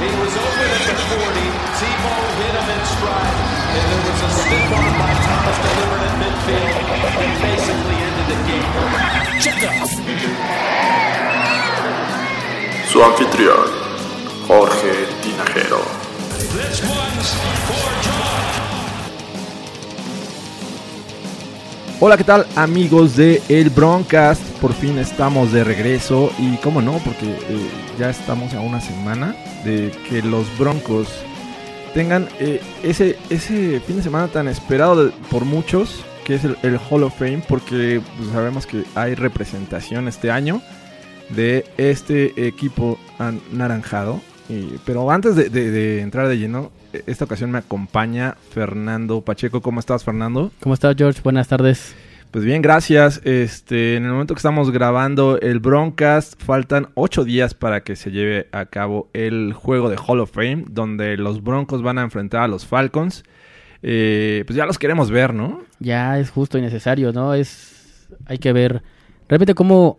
[0.00, 1.20] He was open at the 40.
[1.76, 3.36] Tebow hit him in stride.
[3.76, 6.72] And there was a stiff arm by Thomas delivered at midfield
[7.20, 8.64] and basically ended the game.
[12.88, 13.68] Su anfitrión,
[14.48, 15.84] Jorge Tinajero.
[16.56, 17.30] This one's
[17.68, 18.59] for John.
[22.02, 24.42] Hola, ¿qué tal amigos de El Broncast?
[24.58, 27.68] Por fin estamos de regreso y cómo no, porque eh,
[27.98, 29.36] ya estamos a una semana
[29.66, 31.08] de que los Broncos
[31.92, 36.78] tengan eh, ese, ese fin de semana tan esperado por muchos, que es el, el
[36.78, 40.62] Hall of Fame, porque pues, sabemos que hay representación este año
[41.28, 44.22] de este equipo anaranjado.
[44.84, 49.60] Pero antes de, de- de entrar de lleno, eh, esta ocasión me acompaña Fernando Pacheco.
[49.60, 50.50] ¿Cómo estás, Fernando?
[50.60, 51.20] ¿Cómo estás, George?
[51.22, 51.94] Buenas tardes.
[52.30, 53.20] Pues bien, gracias.
[53.24, 58.10] Este, en el momento que estamos grabando el Broncast, faltan ocho días para que se
[58.12, 62.42] lleve a cabo el juego de Hall of Fame, donde los Broncos van a enfrentar
[62.42, 63.24] a los Falcons.
[63.82, 65.62] Eh, pues ya los queremos ver, ¿no?
[65.80, 67.34] Ya es justo y necesario, ¿no?
[67.34, 68.82] Es hay que ver
[69.28, 69.98] realmente cómo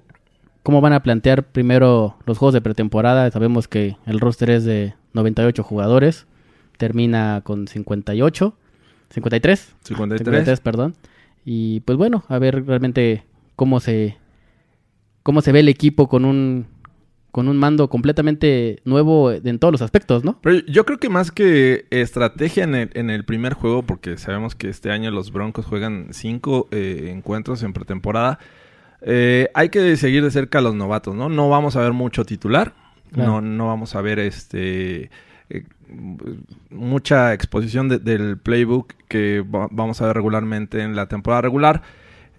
[0.64, 3.30] cómo van a plantear primero los juegos de pretemporada.
[3.32, 6.28] Sabemos que el roster es de 98 jugadores,
[6.78, 8.56] termina con 58,
[9.10, 10.60] 53, 53.
[10.62, 10.96] perdón.
[11.44, 14.18] Y pues bueno, a ver realmente cómo se
[15.24, 16.68] cómo se ve el equipo con un
[17.32, 20.38] con un mando completamente nuevo en todos los aspectos, ¿no?
[20.42, 24.54] Pero yo creo que más que estrategia en el, en el primer juego, porque sabemos
[24.54, 28.38] que este año los Broncos juegan cinco eh, encuentros en pretemporada,
[29.02, 31.30] eh, hay que seguir de cerca a los novatos, ¿no?
[31.30, 32.74] No vamos a ver mucho titular,
[33.12, 33.42] Claro.
[33.42, 35.10] no, no vamos a ver este
[35.50, 35.64] eh,
[36.70, 41.82] mucha exposición de- del playbook que va- vamos a ver regularmente en la temporada regular.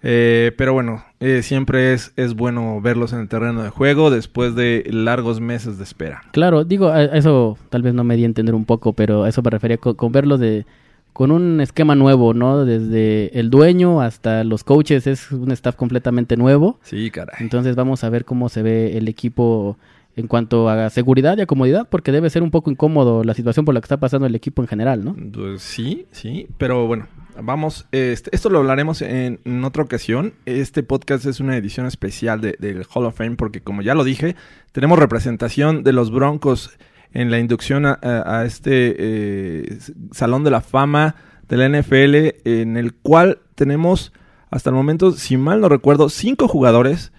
[0.05, 4.53] Eh, pero bueno, eh, siempre es, es bueno verlos en el terreno de juego después
[4.53, 6.23] de largos meses de espera.
[6.33, 9.41] Claro, digo, eso tal vez no me di a entender un poco, pero a eso
[9.41, 10.65] me refería con, con verlo de
[11.13, 12.65] con un esquema nuevo, ¿no?
[12.65, 16.79] Desde el dueño hasta los coaches es un staff completamente nuevo.
[16.83, 17.35] Sí, caray.
[17.39, 19.77] Entonces vamos a ver cómo se ve el equipo
[20.15, 23.65] en cuanto a seguridad y a comodidad, porque debe ser un poco incómodo la situación
[23.65, 25.15] por la que está pasando el equipo en general, ¿no?
[25.33, 27.07] Pues sí, sí, pero bueno,
[27.41, 30.33] vamos, este, esto lo hablaremos en, en otra ocasión.
[30.45, 34.03] Este podcast es una edición especial de- del Hall of Fame porque como ya lo
[34.03, 34.35] dije,
[34.71, 36.77] tenemos representación de los Broncos
[37.13, 39.77] en la inducción a, a- a este eh,
[40.11, 41.15] Salón de la Fama
[41.49, 42.15] de la NFL
[42.49, 44.11] en el cual tenemos
[44.49, 47.11] hasta el momento, si mal no recuerdo, cinco jugadores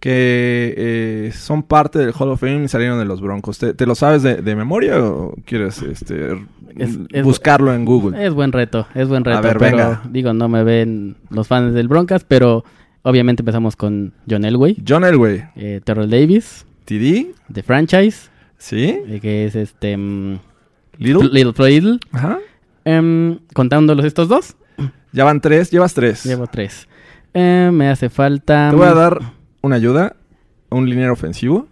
[0.00, 3.58] que eh, son parte del Hall of Fame y salieron de los Broncos.
[3.58, 6.32] ¿Te, te lo sabes de, de memoria o quieres este,
[6.76, 8.24] Es- es- buscarlo en Google?
[8.24, 9.42] Es buen reto, es buen reto.
[9.42, 10.02] ver, pero, venga.
[10.10, 12.64] Digo, no me ven los fans del Broncas, pero
[13.02, 18.29] obviamente empezamos con John Elway, John Elway, eh, Terrell Davis, TD, de franchise,
[18.60, 19.02] ¿sí?
[19.20, 20.38] que es este mm,
[20.98, 21.28] Little.
[21.32, 21.98] Little Friedl.
[22.12, 22.38] Ajá.
[22.84, 24.56] Em, contándolos estos dos,
[25.12, 26.24] Ya van tres, llevas tres.
[26.24, 26.86] llevo tres.
[27.34, 28.70] Eh, me hace falta.
[28.70, 29.18] Te voy a dar
[29.62, 30.16] una ayuda,
[30.70, 31.66] un liniero ofensivo.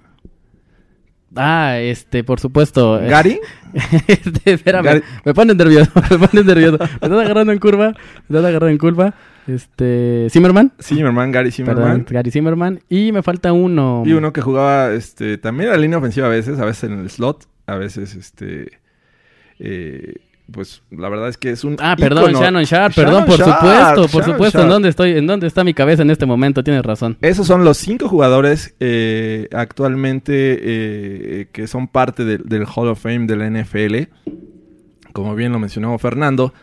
[1.36, 2.98] Ah, este, por supuesto.
[3.08, 3.38] Gary,
[4.06, 4.84] este, espérame.
[4.84, 6.78] Gary- Me pones nervioso, me pones nervioso.
[6.78, 7.88] Me estás agarrando en curva,
[8.28, 9.14] me estás agarrando en curva.
[9.48, 10.72] Este, Zimmerman.
[10.80, 12.06] Zimmerman, Gary Perdón, Zimmerman.
[12.10, 12.80] Gary Zimmerman.
[12.88, 14.02] Y me falta uno.
[14.06, 16.98] Y uno que jugaba este, también a la línea ofensiva a veces, a veces en
[16.98, 18.78] el slot, a veces este...
[19.58, 20.14] eh,
[20.50, 21.76] pues la verdad es que es un...
[21.78, 22.40] Ah, perdón, ícono.
[22.42, 24.62] Shannon Sharp, Shannon perdón, por Sharp, supuesto, por Shannon supuesto.
[24.62, 25.10] ¿En dónde estoy?
[25.12, 26.64] ¿En dónde está mi cabeza en este momento?
[26.64, 27.18] Tienes razón.
[27.20, 32.98] Esos son los cinco jugadores eh, actualmente eh, que son parte del- del Hall of
[33.02, 34.10] Fame de la NFL.
[35.12, 36.54] Como bien lo mencionó Fernando.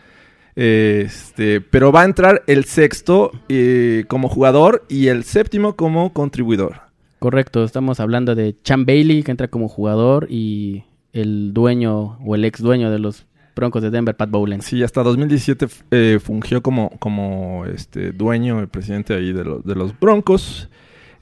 [0.56, 6.80] Este, pero va a entrar el sexto eh, como jugador y el séptimo como contribuidor.
[7.18, 12.44] Correcto, estamos hablando de Chan Bailey, que entra como jugador, y el dueño o el
[12.44, 14.60] ex dueño de los Broncos de Denver, Pat Bowlen.
[14.60, 19.74] Sí, hasta 2017 eh, fungió como, como este, dueño y presidente ahí de, los- de
[19.74, 20.68] los Broncos.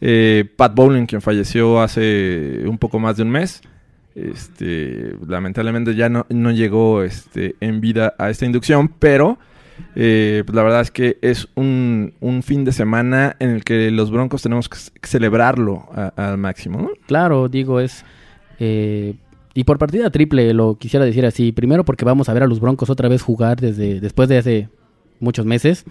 [0.01, 3.63] Eh, Pat Bowlen, quien falleció hace un poco más de un mes.
[4.15, 9.39] Este, lamentablemente ya no, no llegó este, en vida a esta inducción, pero
[9.97, 13.91] eh, pues la verdad es que es un, un fin de semana en el que
[13.91, 16.81] los Broncos tenemos que celebrarlo al máximo.
[16.81, 16.91] ¿no?
[17.07, 18.05] Claro, digo, es.
[18.61, 19.15] eh,
[19.57, 21.53] y por partida triple lo quisiera decir así.
[21.53, 24.69] Primero porque vamos a ver a los Broncos otra vez jugar desde después de hace
[25.21, 25.85] muchos meses.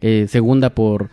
[0.00, 1.08] Eh, segunda por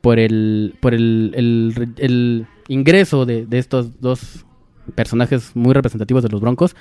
[0.00, 4.44] por el por el, el- el ingreso de, de estos dos
[4.94, 6.76] personajes muy representativos de los Broncos.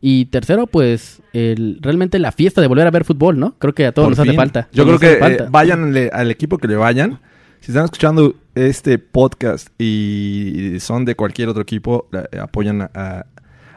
[0.00, 3.54] Y tercero, pues, el, realmente la fiesta de volver a ver fútbol, ¿no?
[3.58, 4.68] Creo que a todos Por nos hace falta.
[4.72, 7.20] Yo creo que eh, vayan al equipo que le vayan.
[7.60, 13.26] Si están escuchando este podcast y son de cualquier otro equipo, eh, apoyan a,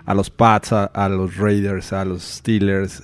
[0.06, 3.03] a los Pats, a, a los Raiders, a los Steelers,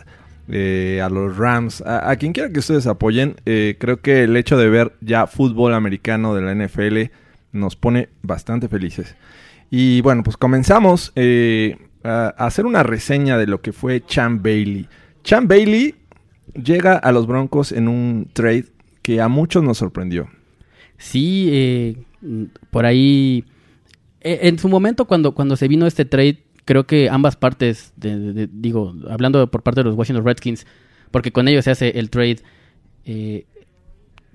[0.49, 3.35] eh, a los Rams, a, a quien quiera que ustedes apoyen.
[3.45, 7.11] eh, creo que el hecho de ver ya fútbol americano de la NFL
[7.51, 9.15] nos pone bastante felices.
[9.71, 14.88] Y bueno, pues comenzamos eh, a hacer una reseña de lo que fue Chan Bailey.
[15.23, 15.95] Chan Bailey
[16.53, 18.65] llega a los Broncos en un trade
[19.01, 20.27] que a muchos nos sorprendió.
[20.97, 21.95] Sí, eh,
[22.69, 23.45] por ahí.
[24.19, 28.47] eh, en su momento, cuando, cuando se vino este trade, creo que ambas partes, de-
[28.51, 30.68] digo, hablando por parte de los Washington Redskins,
[31.09, 32.38] porque con ellos se hace el trade,
[33.06, 33.45] eh,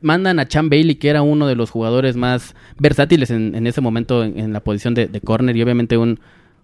[0.01, 4.25] mandan a Chan Bailey, que era uno de los jugadores más versátiles en, ese momento
[4.25, 6.21] en, la posición de, corner y obviamente un,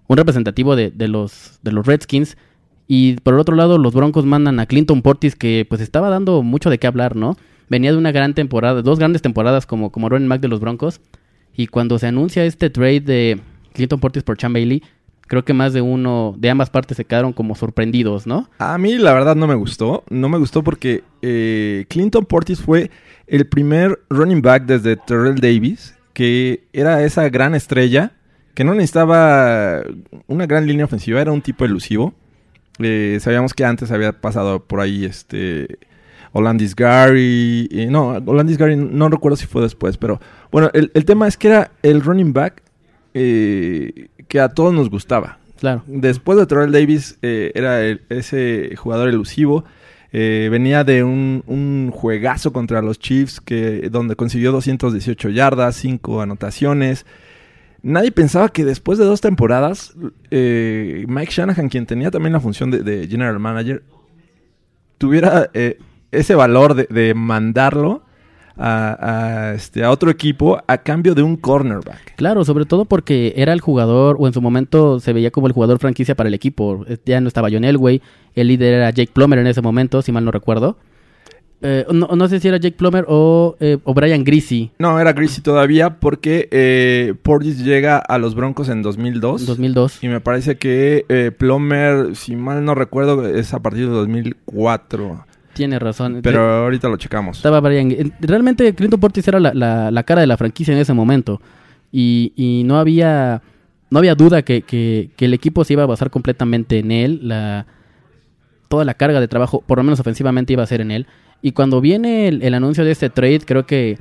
[0.08, 2.37] representativo de, los, de los Redskins.
[2.87, 6.43] Y por el otro lado, los Broncos mandan a Clinton Portis, que pues estaba dando
[6.43, 7.37] mucho de qué hablar, ¿no?
[7.70, 11.00] Venía de una gran temporada, dos grandes temporadas como, como running de los Broncos.
[11.56, 13.40] Y cuando se anuncia este trade de
[13.73, 14.82] Clinton Portis por Chan Bailey,
[15.32, 18.50] creo que más de uno, de ambas partes se quedaron como sorprendidos, ¿no?
[18.58, 20.05] A mí la verdad no me gustó.
[20.11, 22.90] No me gustó porque eh, Clinton Portis fue
[23.32, 28.12] el primer running back desde Terrell Davis, que era esa gran estrella,
[28.55, 29.82] que no necesitaba
[30.26, 32.14] una gran línea ofensiva, era un tipo elusivo.
[32.79, 35.79] Eh, sabíamos que antes había pasado por ahí este
[36.32, 37.69] Olandis Gary.
[37.73, 40.20] eh, no, Olandis Gary no recuerdo si fue después, pero
[40.50, 42.62] bueno, el, el tema es que era el running back
[43.14, 45.38] eh, que a todos nos gustaba.
[45.58, 45.82] Claro.
[45.87, 49.64] Después de Terrell Davis, eh, era el- ese jugador elusivo.
[50.12, 56.20] Eh, venía de un, un juegazo contra los Chiefs, que, donde consiguió 218 yardas, 5
[56.20, 57.06] anotaciones.
[57.82, 59.94] Nadie pensaba que después de dos temporadas,
[60.30, 63.82] eh, Mike Shanahan, quien tenía también la función de, general manager,
[64.98, 65.78] tuviera eh,
[66.10, 68.04] ese valor de, de mandarlo
[68.56, 68.96] a,
[69.50, 72.16] a, este, a otro equipo a cambio de un cornerback.
[72.16, 75.52] Claro, sobre todo porque era el jugador, o en su momento se veía como el
[75.52, 76.84] jugador franquicia para el equipo.
[76.88, 78.00] Eh, Ya no estaba John Elway,
[78.34, 80.76] el líder era Jake Plummer en ese momento, si mal no recuerdo.
[81.64, 85.12] Eh, no, no sé si era Jake Plummer o, eh, o Brian Greasy No, era
[85.12, 89.43] Greasy todavía porque eh, Portis llega a los Broncos en 2002.
[89.43, 90.02] en 2002.
[90.02, 95.25] Y me parece que eh, Plummer, si mal no recuerdo, es a partir de 2004.
[95.54, 96.20] Tiene razón.
[96.22, 97.37] Pero ahorita lo checamos.
[97.38, 97.90] Estaba Brian.
[97.90, 101.40] en- Realmente Clinton Portis era la, la- la cara de la franquicia en ese momento.
[101.90, 103.43] Y, y no había
[103.90, 107.20] no había duda que, que- que el equipo se iba a basar completamente en él.
[107.22, 107.66] La,
[108.69, 111.06] toda la carga de trabajo, por lo menos ofensivamente, iba a ser en él.
[111.43, 113.98] Y cuando viene el, el anuncio de este trade, creo que,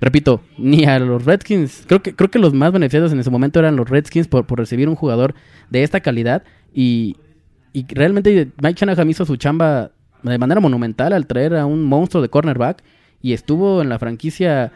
[0.00, 3.58] repito, ni a los Redskins, creo que, creo que los más beneficiados en ese momento
[3.58, 5.34] eran los Redskins por, por recibir un jugador
[5.68, 6.42] de esta calidad.
[6.72, 7.16] Y,
[7.74, 9.90] y realmente Mike Shanahan hizo su chamba
[10.32, 12.82] de manera monumental al traer a un monstruo de cornerback
[13.22, 14.72] y estuvo en la franquicia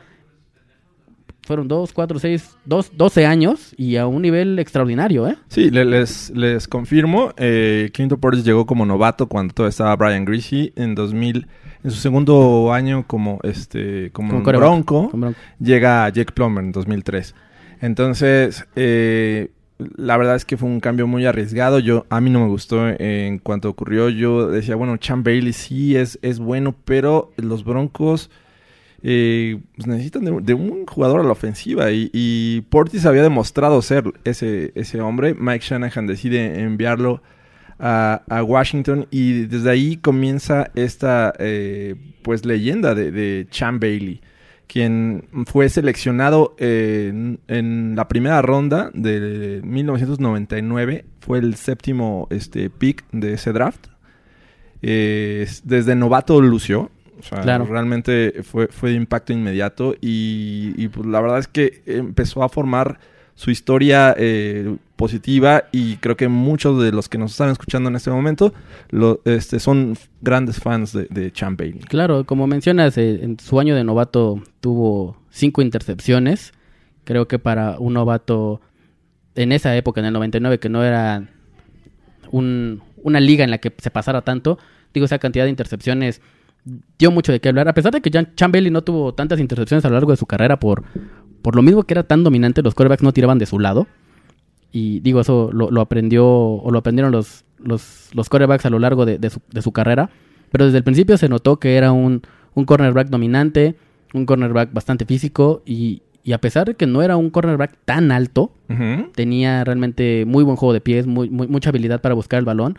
[1.43, 5.37] fueron dos, cuatro, seis, dos, 12 años y a un nivel extraordinario, ¿eh?
[5.49, 7.33] Sí, le- les, les confirmo.
[7.39, 11.47] eh, Clinton Portis llegó como novato cuando todavía estaba Brian Greasy en 2000.
[11.85, 15.39] En su segundo año como este como, Como un quarterback, bronco, como bronco.
[15.59, 17.35] llega Jake Plummer en 2003.
[17.81, 21.79] Entonces, eh, la verdad es que fue un cambio muy arriesgado.
[21.79, 24.09] Yo a mí no me gustó en cuanto ocurrió.
[24.09, 28.31] Yo decía, bueno, Chan Bailey sí es, es bueno, pero los Broncos
[29.03, 31.93] eh, pues necesitan de, un jugador a la ofensiva.
[31.93, 35.35] Y, y Portis había demostrado ser ese, ese hombre.
[35.35, 37.23] Mike Shanahan decide enviarlo
[37.79, 44.21] a, a Washington y desde ahí comienza esta eh, pues leyenda de, de Chan Bailey
[44.69, 52.71] quien fue seleccionado eh, en, en la primera ronda de 1999 fue el séptimo este
[52.71, 53.87] pick de ese draft
[54.81, 57.65] Eh, es- desde novato lució o sea, Claro.
[57.65, 62.49] realmente fue, fue de impacto inmediato y, y, pues, la verdad es que empezó a
[62.49, 63.01] formar
[63.35, 67.97] su historia eh, positiva y creo que muchos de los que nos están escuchando en
[67.97, 68.53] este momento
[69.25, 71.81] este, son grandes fans de, de Champ Bailey.
[71.81, 76.53] Claro, como mencionas, eh, en su año de novato tuvo cinco intercepciones.
[77.05, 78.61] Creo que para un novato
[79.37, 81.29] en esa época, en el 99, que no era
[82.31, 84.59] un- una liga en la que se pasara tanto,
[84.93, 86.21] digo, esa cantidad de intercepciones
[86.99, 87.69] dio mucho de qué hablar.
[87.69, 90.27] A pesar de que Chan Bailey no tuvo tantas intercepciones a lo largo de su
[90.27, 90.83] carrera por,
[91.41, 93.87] por lo mismo que era tan dominante, los quarterbacks no tiraban de su lado.
[94.73, 98.79] Y digo, eso lo, lo aprendió o lo aprendieron los, los, los quarterbacks a lo
[98.79, 100.11] largo de, de su, de su carrera.
[100.51, 102.23] Pero desde el principio se notó que era un,
[102.55, 103.77] un cornerback dominante,
[104.15, 108.11] un cornerback bastante físico y, y a pesar de que no era un cornerback tan
[108.13, 108.53] alto,
[109.15, 112.79] tenía realmente muy buen juego de pies, muy, muy- mucha habilidad para buscar el balón,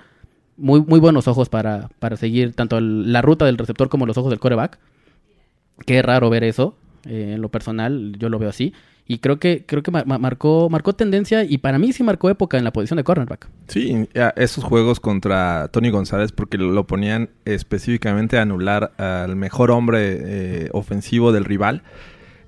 [0.58, 4.17] muy, muy buenos ojos para, para seguir tanto el- la ruta del receptor como los
[4.17, 4.77] ojos del coreback.
[5.86, 8.74] Qué raro ver eso, eh, en lo personal, yo lo veo así.
[9.11, 12.29] Y creo que, creo que ma- ma- marcó, marcó tendencia y para mí sí marcó
[12.29, 13.49] época en la posición de cornerback.
[13.67, 20.17] Sí, esos juegos contra Tony González porque lo ponían específicamente a anular al mejor hombre
[20.21, 21.81] eh, ofensivo del rival.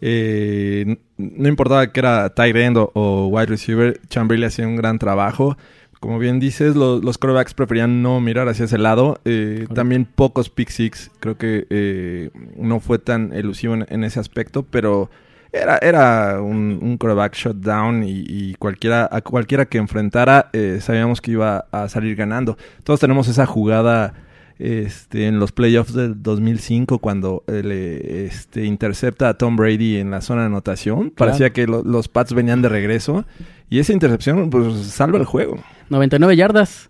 [0.02, 5.00] Eh, no importaba que era tight end o, o wide receiver, Chamberlain hacía un gran
[5.00, 5.58] trabajo.
[6.00, 9.20] Como bien dices, lo- los quarterbacks preferían no mirar hacia ese lado.
[9.26, 11.10] Eh, también pocos pick six.
[11.20, 15.10] Creo que no fue tan elusivo en, en ese aspecto, pero
[15.54, 16.98] era, era un, un
[17.34, 22.58] shutdown y, y cualquiera, a cualquiera que enfrentara eh, sabíamos que iba a salir ganando.
[22.84, 24.14] Todos tenemos esa jugada
[24.60, 30.12] este, en los playoffs del 2005 cuando eh, le este, intercepta a Tom Brady en
[30.12, 31.10] la zona de anotación.
[31.10, 33.26] Parecía que lo- los Pats venían de regreso
[33.70, 35.58] y esa intercepción pues salva el juego.
[35.90, 36.90] 99 yardas.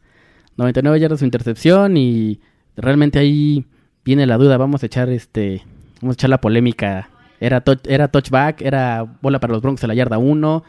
[0.57, 2.41] 99 yardas su intercepción y
[2.75, 3.65] realmente ahí
[4.03, 4.57] viene la duda.
[4.57, 5.63] Vamos a echar este
[6.01, 7.09] vamos a echar la polémica.
[7.41, 10.63] Era touch- era touchback, era bola para los Broncos a la yarda 1.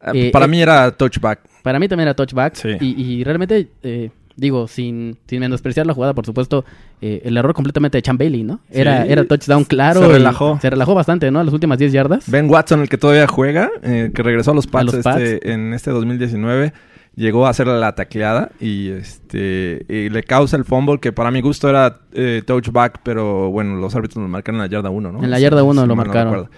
[0.00, 1.40] Ah, Eh, Para eh, mí era touchback.
[1.62, 2.54] Para mí también era touchback.
[2.56, 2.70] Sí.
[2.80, 6.64] Y, y realmente, eh, digo, sin, sin menospreciar la jugada, por supuesto,
[7.00, 8.60] eh, el error completamente de Chan Bailey, ¿no?
[8.70, 9.12] Era, Sí.
[9.12, 10.00] era touchdown claro.
[10.00, 10.58] Se relajó.
[10.60, 11.44] Se relajó bastante, ¿no?
[11.44, 12.28] Las últimas 10 yardas.
[12.30, 15.20] Ben Watson, el que todavía juega, eh, que regresó a los Pats, los Pats.
[15.20, 16.72] este- en este 2019,
[17.16, 21.40] llegó a hacer la tacleada y este y le causa el fumble que para mi
[21.40, 25.22] gusto era eh, touchback, pero bueno, los árbitros lo marcaron en la yarda 1, ¿no?
[25.24, 26.50] En la yarda Si- uno si lo mal no marcaron.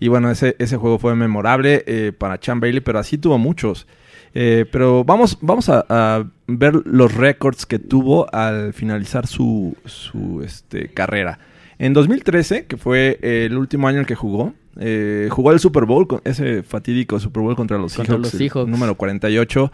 [0.00, 3.86] y bueno, ese, ese juego fue memorable eh, para Chan Bailey, pero así tuvo muchos.
[4.36, 10.42] Eh, pero vamos, vamos a, a ver los récords que tuvo al finalizar su, su
[10.44, 11.38] este, carrera.
[11.78, 15.60] En 2013, que fue eh, el último año en el que jugó, eh, jugó el
[15.60, 18.68] Super Bowl, con ese fatídico Super Bowl contra los Contra Seahawks, los Seahawks.
[18.70, 19.70] número 48.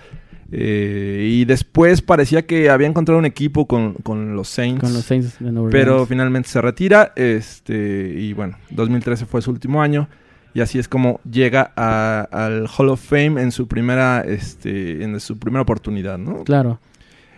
[0.52, 4.80] Eh, y después parecía que había encontrado un equipo con, con los Saints.
[4.80, 6.08] Con los Saints de Nueva Pero Orleans.
[6.08, 7.12] finalmente se retira.
[7.16, 10.08] Este, y bueno, 2013 fue su último año.
[10.52, 15.20] Y así es como llega a- al Hall of Fame en su primera, este, en
[15.20, 16.42] su primera oportunidad, ¿no?
[16.42, 16.80] Claro.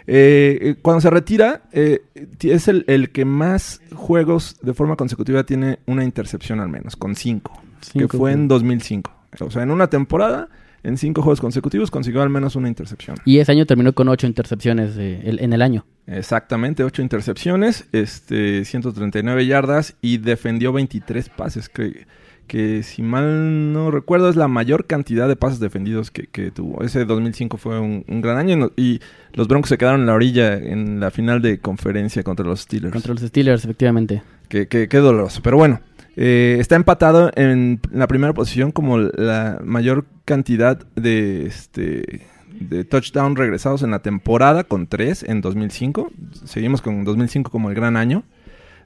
[0.07, 2.01] Eh, eh, cuando se retira, eh,
[2.39, 6.97] ti- es el, el que más juegos de forma consecutiva tiene una intercepción al menos,
[6.97, 7.53] con cinco,
[7.93, 8.49] que Cinco, fue en sí.
[8.49, 9.13] 2005.
[9.41, 10.49] O sea, en una temporada,
[10.85, 13.17] en cinco juegos consecutivos, consiguió al menos una intercepción.
[13.25, 15.85] Y ese año terminó con 8 intercepciones eh, en el año.
[16.07, 22.07] Exactamente, ocho intercepciones, este, 139 yardas y defendió 23 pases, que,
[22.49, 26.83] que si mal no recuerdo es la mayor cantidad de pases defendidos que, que tuvo.
[26.83, 29.01] Ese 2005 fue un, un gran año y
[29.33, 32.93] los Broncos se quedaron en la orilla en la final de conferencia contra los Steelers.
[32.93, 34.23] Contra los Steelers, efectivamente.
[34.49, 35.41] Qué, qué- qué doloroso.
[35.43, 35.81] Pero bueno,
[36.17, 42.27] eh, está empatado en la primera posición como la mayor cantidad de, este,
[42.61, 46.11] de touchdown regresados en la temporada, con tres en 2005.
[46.45, 48.25] Seguimos con 2005 como el gran año.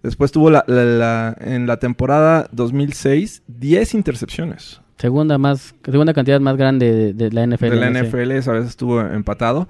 [0.03, 4.81] Después tuvo la, la- la- en la temporada 2006 10 intercepciones.
[4.99, 7.71] Segunda más segunda cantidad más grande de, de la NFL.
[7.71, 9.69] de la NFL, esa vez estuvo empatado.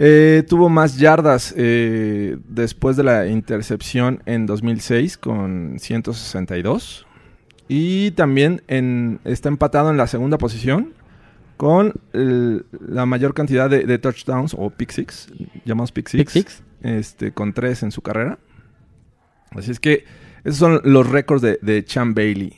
[0.00, 7.04] Eh, tuvo más yardas eh, después de la intercepción en 2006 con 162.
[7.68, 10.94] Y también en, está empatado en la segunda posición
[11.56, 15.28] con el- la mayor cantidad de, de touchdowns o pick six,
[15.64, 16.62] llamados pick six, Pick six.
[16.82, 18.38] Este, con tres en su carrera.
[19.50, 20.04] Así es que
[20.44, 22.52] esos son los récords de, de Chan Bailey.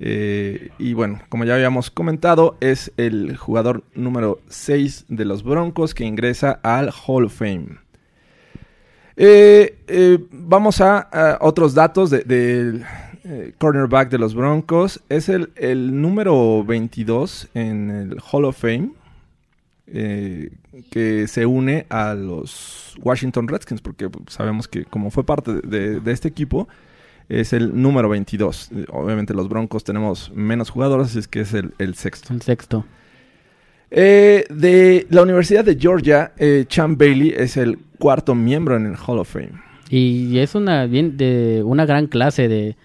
[0.00, 5.94] Eh, y bueno, como ya habíamos comentado, es el jugador número 6 de los Broncos
[5.94, 7.78] que ingresa al Hall of Fame.
[9.16, 12.84] Eh, eh, vamos a, otros datos de- del
[13.58, 15.02] cornerback de los Broncos.
[15.08, 15.50] Es el,
[16.00, 18.92] número 22 en el Hall of Fame.
[20.90, 26.28] que se une a los Washington Redskins, porque sabemos que como fue parte de este
[26.28, 26.68] equipo,
[27.28, 28.70] es el número 22.
[28.74, 32.32] Eh, Obviamente los Broncos tenemos menos jugadores, así es que es el, el sexto.
[32.32, 32.84] El sexto.
[33.90, 38.96] Eh, de la Universidad de Georgia, eh, Chan Bailey es el cuarto miembro en el
[38.96, 39.52] Hall of Fame.
[39.88, 42.76] Y es una bien de una gran clase de,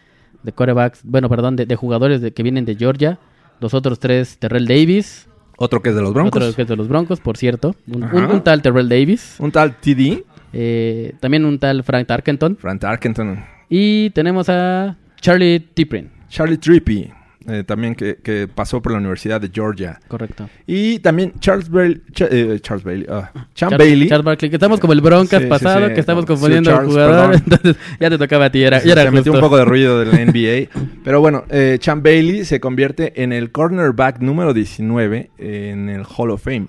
[0.44, 3.20] de quarterbacks, bueno, perdón, de, de jugadores de, que vienen de Georgia.
[3.60, 6.42] Los otros tres, Terrell Davis, Otro que es de los Broncos.
[6.42, 7.76] otro que es de los Broncos, por cierto.
[7.88, 8.16] Un, Ajá.
[8.18, 9.36] un- un tal Terrell Davis.
[9.40, 10.24] Un tal TD,
[10.54, 12.56] eh, también un tal Frank Tarkenton.
[12.58, 13.44] Frank Tarkenton,
[13.76, 16.08] Y tenemos a Charlie Tiprin.
[16.30, 17.10] Charlie Trippy,
[17.48, 20.00] eh, también que, que pasó por la Universidad de Georgia.
[20.08, 20.48] Correcto.
[20.68, 24.10] Y también Charles Bailey, Cha- eh, Charles Bailey, Chan Charles- Bailey.
[24.10, 25.94] Charles Barkley, que estamos como el Broncas Sí, pasado, sí.
[25.96, 27.34] que estamos confundiendo al jugador.
[27.36, 30.06] Entonces, ya te tocaba a ti, era, era se metió un poco de ruido de
[30.06, 30.70] la NBA.
[31.04, 36.30] Pero bueno, eh, Chan Bailey se convierte en el cornerback número 19 en el Hall
[36.30, 36.68] of Fame.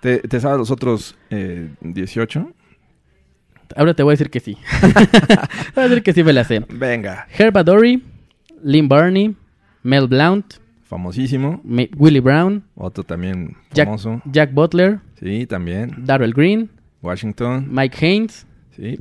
[0.00, 2.52] ¿Te, te sabes los otros eh, 18?
[3.76, 4.56] Ahora te voy a decir que sí.
[5.74, 6.64] voy a decir que sí me la sé.
[6.68, 8.00] Venga, Herb Adoree,
[8.62, 9.34] Lynn Barney,
[9.82, 10.54] Mel Blount,
[10.84, 11.60] famosísimo.
[11.96, 14.20] Willie Brown, Otro también famoso.
[14.26, 15.92] Jack Butler, Sí, también.
[16.04, 16.70] Darrell Green,
[17.02, 17.66] Washington.
[17.70, 18.98] Mike Haynes, Sí.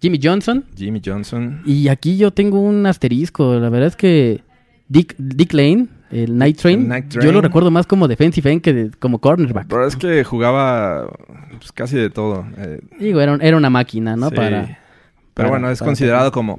[0.00, 0.64] Jimmy Johnson.
[0.76, 1.62] Jimmy Johnson.
[1.64, 3.54] Y aquí yo tengo un asterisco.
[3.54, 4.42] La verdad es que
[4.88, 7.34] Dick, Dick Lane, el Night Train, El Night yo Train.
[7.34, 9.68] lo recuerdo más como defensive end que de- como cornerback.
[9.68, 11.06] Pero es que jugaba
[11.62, 12.44] pues, casi de todo.
[12.58, 14.28] eh, Digo, era, un- era una máquina, ¿no?
[14.30, 14.34] sí.
[14.34, 14.78] Para, Pero
[15.34, 16.58] para- bueno, es considerado como...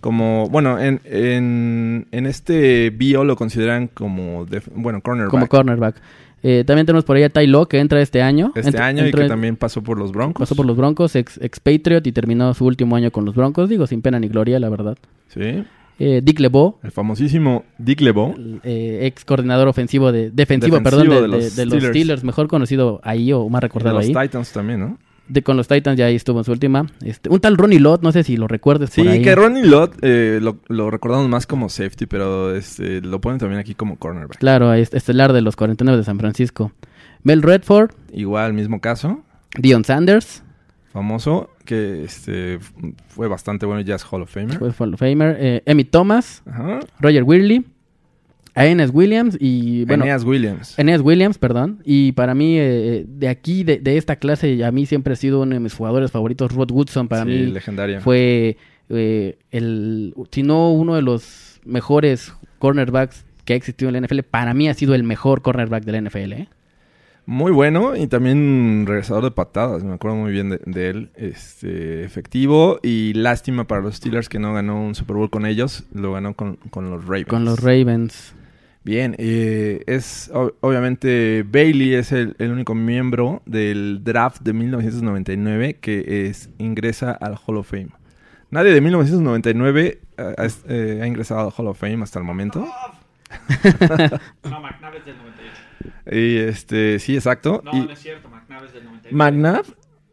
[0.00, 5.30] Como, bueno, en, en, en este bio lo consideran como, bueno, cornerback.
[5.30, 5.96] como cornerback.
[6.42, 8.52] Eh, también tenemos por ahí a Ty Law, que entra este año.
[8.54, 10.40] este Entra- año y que también pasó por los Broncos.
[10.42, 13.70] Pasó por los Broncos, ex, ex Patriot y terminó su último año con los Broncos.
[13.70, 14.98] Digo, sin pena ni gloria, la verdad.
[15.28, 15.64] Sí.
[15.98, 18.34] Eh, Dick LeBeau, El famosísimo Dick LeBeau.
[18.64, 21.84] eh, ex coordinador ofensivo de defensivo, Defensivo perdón, de, los de los Steelers.
[21.96, 24.12] Steelers, mejor conocido ahí o más De recordado los ahí.
[24.26, 24.98] Titans también, ¿no?
[25.26, 26.86] De, con los Titans ya ahí estuvo en su última.
[27.02, 29.22] Este, un tal Ronnie Lott, no sé si lo recuerdes Sí, por ahí.
[29.22, 33.58] que Ronnie Lott eh, lo, lo recordamos más como safety, pero este, lo ponen también
[33.58, 34.36] aquí como cornerback.
[34.38, 36.72] Claro, es- estelar de los 49 de San Francisco.
[37.22, 39.20] Mel Redford, Igual, mismo caso.
[39.56, 40.42] Dion Sanders,
[40.94, 42.58] Famoso, que este,
[43.08, 44.56] fue bastante bueno, ya es Hall of Famer.
[44.58, 45.36] fue Hall of Famer.
[45.38, 46.80] Eh, Emmett Thomas, Ajá.
[47.00, 47.64] Roger Weirley,
[48.54, 50.78] Aeneas Williams y bueno, Eneas Williams.
[50.78, 51.80] Eneas Williams, perdón.
[51.84, 55.42] Y para mí, eh, de aquí, de, de esta clase, a mí siempre ha sido
[55.42, 56.52] uno de mis jugadores favoritos.
[56.52, 58.00] Rod Woodson, para Sí, mí, legendaria.
[58.00, 58.56] fue
[58.88, 64.20] eh, el, si no uno de los mejores cornerbacks que ha existido en la NFL.
[64.30, 66.32] Para mí ha sido el mejor cornerback de la NFL.
[66.34, 66.48] ¿eh?
[67.26, 69.82] Muy bueno y también regresador de patadas.
[69.82, 71.10] Me acuerdo muy bien de, de él.
[71.14, 75.84] Este, efectivo y lástima para los Steelers que no ganó un Super Bowl con ellos.
[75.94, 77.28] Lo ganó con, con los Ravens.
[77.28, 78.34] Con los Ravens.
[78.84, 86.26] Bien, eh, es obviamente Bailey es el, el único miembro del draft de 1999 que
[86.26, 87.88] es, ingresa al Hall of Fame.
[88.50, 92.68] Nadie de 1999 eh, ha, eh, ha ingresado al Hall of Fame hasta el momento.
[94.44, 95.63] No, McNabb es del 98.
[96.10, 97.62] Y este, sí, exacto.
[97.64, 99.16] No, y no es cierto, McNabb es del 99.
[99.16, 99.64] McNabb,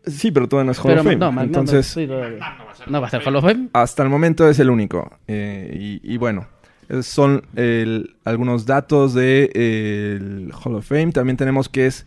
[0.05, 1.15] sí, pero todavía no es Hall Pero of Fame.
[1.17, 2.91] no, McNabb no- Entonces, sí, no, McNabb no va a ser.
[2.91, 3.69] no va a ser Hall of Fame.
[3.73, 5.17] hasta el momento es el único.
[5.27, 6.47] Eh, y, y bueno,
[6.89, 11.11] esos son el- algunos datos del Hall of Fame.
[11.11, 12.05] También tenemos que es...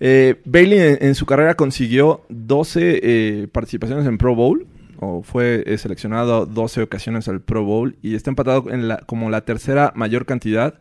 [0.00, 4.66] eh, Bailey en, en su carrera consiguió 12 eh, participaciones en Pro Bowl.
[5.04, 7.96] O fue eh, seleccionado 12 ocasiones al Pro Bowl.
[8.02, 10.74] Y está empatado en la, como la tercera mayor cantidad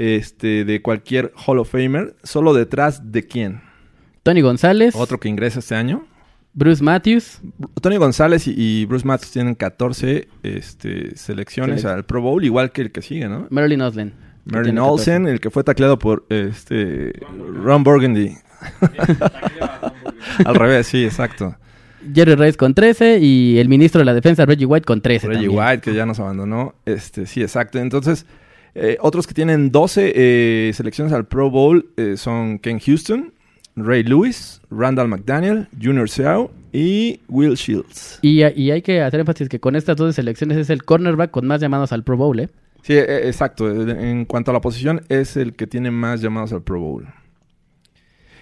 [0.00, 2.16] este, de cualquier Hall of Famer.
[2.22, 3.60] Solo detrás de quién.
[4.22, 6.04] Tony González, Otro que ingresa este año.
[6.52, 7.40] Bruce Matthews,
[7.80, 11.86] Tony González y, y Bruce Matthews tienen 14 este, selecciones Sí.
[11.86, 13.46] al Pro Bowl, igual que el que sigue, ¿no?
[13.50, 14.10] Marilyn Oslen.
[14.10, 17.12] que Merlin Olsen, el que fue tacleado por este
[17.62, 18.34] Ron Burgundy.
[20.44, 21.56] Al revés, sí, exacto.
[21.56, 22.14] 14.
[22.14, 25.46] Jerry Rice con 13 y el ministro de la defensa Reggie White con 13 Reggie
[25.46, 25.64] también.
[25.70, 26.74] White, que ya nos abandonó.
[26.86, 27.78] Este, sí, exacto.
[27.78, 28.24] Entonces,
[28.74, 33.32] eh, otros que tienen 12 eh, selecciones al Pro Bowl eh, son Ken Houston,
[33.76, 38.18] Ray Lewis, Randall McDaniel, Junior Seau y Will Shields.
[38.22, 41.46] Y, y hay que hacer énfasis que con estas dos selecciones es el cornerback con
[41.46, 42.48] más llamados al Pro Bowl, ¿eh?
[42.82, 43.70] Sí, eh, exacto.
[43.70, 47.06] En cuanto a la posición, es el que tiene más llamados al Pro Bowl.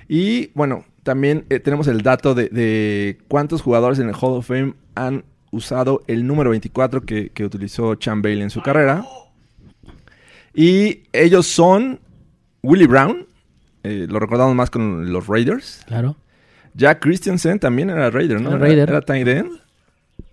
[0.08, 4.74] Y bueno, también tenemos el dato de, de cuántos jugadores en el Hall of Fame
[4.94, 9.04] han usado el número 24 que, que utilizó Chan Bailey en su carrera.
[10.58, 12.00] Y ellos son
[12.64, 13.28] Willie Brown,
[13.84, 15.84] eh, lo recordamos más con los Raiders.
[15.86, 16.16] Claro.
[16.74, 18.50] Jack Christensen también era Raider, ¿no?
[18.50, 18.88] Era Raider.
[18.88, 19.52] Era tight end.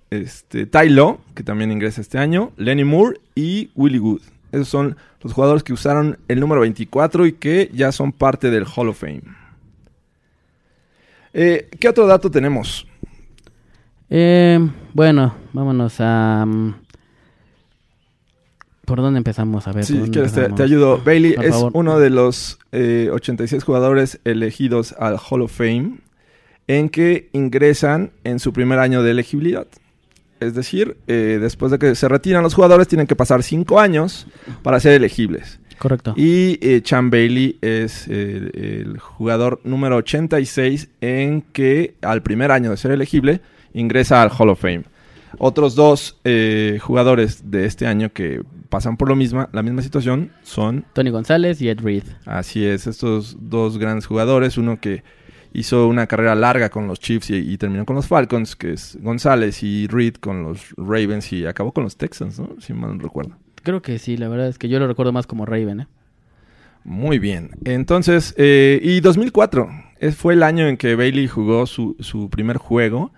[0.10, 2.54] Este, Ty Law, que también ingresa este año.
[2.58, 4.24] Lenny Moore y Willie Wood.
[4.52, 8.66] Esos son los jugadores que usaron el número 24 y que ya son parte del
[8.66, 9.22] Hall of Fame.
[11.34, 12.88] Eh, ¿Qué otro dato tenemos?
[14.10, 14.60] Eh,
[14.92, 16.46] bueno, vámonos a...
[16.48, 16.85] mm,
[18.86, 19.67] ¿Por dónde empezamos?
[19.67, 19.86] A ver.
[19.86, 21.02] Si ¿por dónde quieres, te, ayudo.
[21.04, 21.71] Bailey Por es favor.
[21.74, 25.98] uno de los eh, 86 jugadores elegidos al Hall of Fame
[26.67, 29.67] en que ingresan en su primer año de elegibilidad.
[30.39, 34.28] Es decir, eh, después de que se retiran los jugadores, tienen que pasar 5 años
[34.63, 35.60] para ser elegibles.
[35.78, 36.13] Correcto.
[36.15, 42.78] Y eh, Chan Bailey es el jugador número 86 en que al primer año de
[42.78, 43.41] ser elegible
[43.74, 44.84] ingresa al Hall of Fame.
[45.38, 48.41] Otros dos eh, jugadores de este año que
[48.76, 52.04] pasan por lo misma, la misma situación son, Tony González y Ed Reed.
[52.26, 55.02] así es, estos dos grandes jugadores, uno que
[55.54, 58.98] hizo una carrera larga con los Chiefs y, y terminó con los Falcons, que es
[59.02, 62.50] González, y Reed con los Ravens y acabó con los Texans, ¿no?
[62.60, 63.38] Si mal no recuerdo.
[63.64, 65.88] Creo que sí, la verdad es que yo lo recuerdo más como Raven, ¿eh?
[66.84, 67.52] Muy bien.
[67.64, 69.70] Entonces, eh, y 2004
[70.02, 73.14] es, fue el año en que Bailey jugó su, su primer juego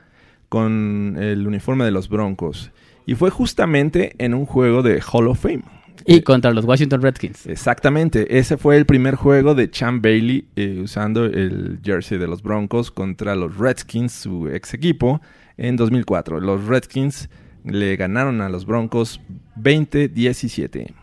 [0.49, 2.69] con el uniforme de los Broncos.
[3.07, 5.63] Y fue justamente en un juego de Hall of Fame.
[6.05, 7.47] Y contra los Washington Redskins.
[7.47, 12.43] Exactamente, ese fue el primer juego de Champ Bailey eh, usando el jersey de los
[12.43, 15.21] Broncos contra los Redskins, su ex equipo,
[15.55, 16.41] en 2004.
[16.41, 17.29] Los Redskins
[17.63, 19.21] le ganaron a los Broncos
[19.57, 20.93] 20-17.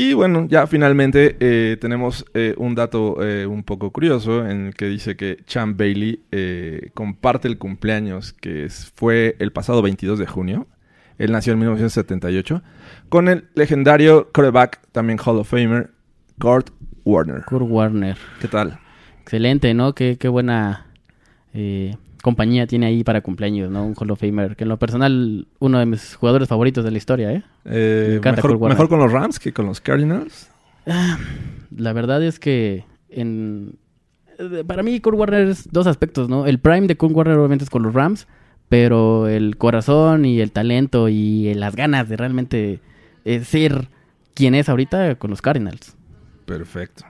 [0.00, 4.74] Y bueno, ya finalmente eh, tenemos eh, un dato eh, un poco curioso en el
[4.74, 10.20] que dice que Champ Bailey eh, comparte el cumpleaños que es- fue el pasado 22
[10.20, 10.68] de junio.
[11.18, 12.62] Él nació en 1978
[13.08, 15.90] con el legendario quarterback, también Hall of Famer,
[16.38, 16.70] Kurt
[17.04, 17.42] Warner.
[17.44, 18.16] Kurt Warner.
[18.40, 18.78] ¿Qué tal?
[19.22, 19.94] Excelente, ¿no?
[19.96, 20.86] Qué, qué buena
[21.54, 23.84] eh, compañía tiene ahí para cumpleaños, ¿no?
[23.84, 24.54] Un Hall of Famer.
[24.54, 27.42] Que en lo personal, uno de mis jugadores favoritos de la historia, ¿eh?
[27.70, 30.50] Eh, Me mejor, con los Rams que con los Cardinals.
[31.76, 33.78] La verdad es que en...
[34.38, 36.46] eh, Para mí, Kurt Warner es dos aspectos, ¿no?
[36.46, 38.26] El prime de Kurt Warner obviamente es con los Rams,
[38.68, 42.80] pero el corazón y el talento y las ganas de realmente
[43.24, 43.88] eh, ser
[44.34, 45.94] quien es ahorita con los Cardinals.
[46.46, 47.04] Perfecto.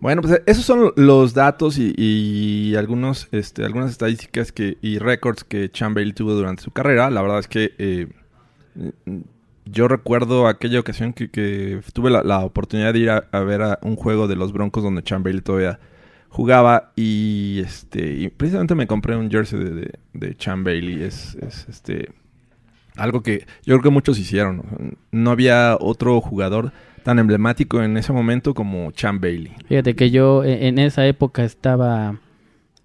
[0.00, 5.44] Bueno, pues esos son los datos y, y algunos, este, algunas estadísticas que, y récords
[5.44, 7.10] que Bailey tuvo durante su carrera.
[7.10, 8.08] La verdad es que eh,
[9.64, 13.78] yo recuerdo aquella ocasión que, que tuve la, la oportunidad de ir a, ver a
[13.82, 15.78] un juego de los Broncos donde Bailey todavía
[16.28, 21.02] jugaba y este precisamente me compré un jersey de, de, de Champ Bailey.
[21.02, 22.10] Es, es, este
[22.96, 24.62] algo que yo creo que muchos hicieron.
[25.10, 25.30] ¿no?
[25.30, 29.52] Había otro jugador tan emblemático en ese momento como Champ Bailey.
[29.68, 32.18] Fíjate que yo e- en esa época estaba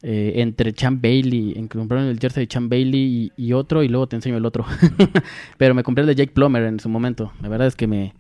[0.02, 3.88] eh, entre Champ Bailey, en comprarme el jersey de Champ Bailey y, y otro, y
[3.88, 4.66] luego te enseño el otro.
[5.58, 7.32] Pero me compré el de Jake Plummer en su momento.
[7.42, 8.14] La verdad es que me.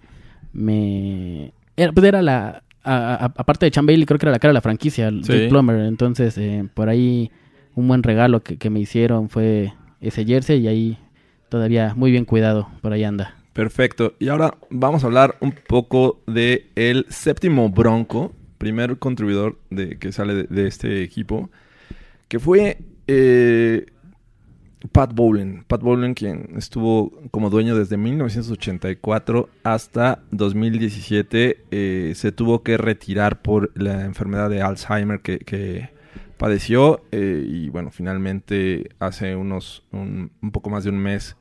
[0.53, 2.63] me era, pues era la.
[2.83, 5.31] aparte de Champ Bailey, creo que era la cara de la franquicia, el Sí.
[5.33, 5.79] Jake Plummer.
[5.81, 7.31] Entonces, eh, por ahí,
[7.75, 10.97] un buen regalo que, que me hicieron fue ese jersey, y ahí
[11.49, 12.69] todavía muy bien cuidado.
[12.81, 13.35] Por ahí anda.
[13.53, 14.15] Perfecto.
[14.19, 20.11] Y ahora vamos a hablar un poco de el séptimo Bronco, primer contribuidor de, que
[20.11, 21.49] sale de, de este equipo,
[22.27, 23.85] que fue eh,
[24.91, 25.63] Pat Bowlen.
[25.67, 33.41] Pat Bowlen, quien estuvo como dueño desde 1984 hasta 2017, eh, se tuvo que retirar
[33.41, 35.89] por la enfermedad de Alzheimer que, que
[36.37, 41.35] padeció eh, y bueno, finalmente hace unos un, poco más de un mes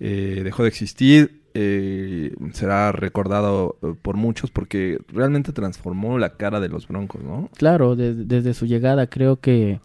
[0.00, 1.42] eh, dejó de existir.
[2.52, 7.50] será recordado por muchos porque realmente transformó la cara de los Broncos, ¿no?
[7.56, 9.80] Claro, de- desde su llegada creo que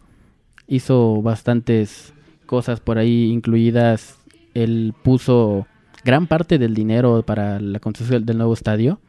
[0.68, 2.12] hizo bastantes
[2.46, 4.18] cosas por ahí incluidas.
[4.54, 5.66] Él puso
[6.04, 9.00] gran parte del dinero para la construcción del nuevo estadio.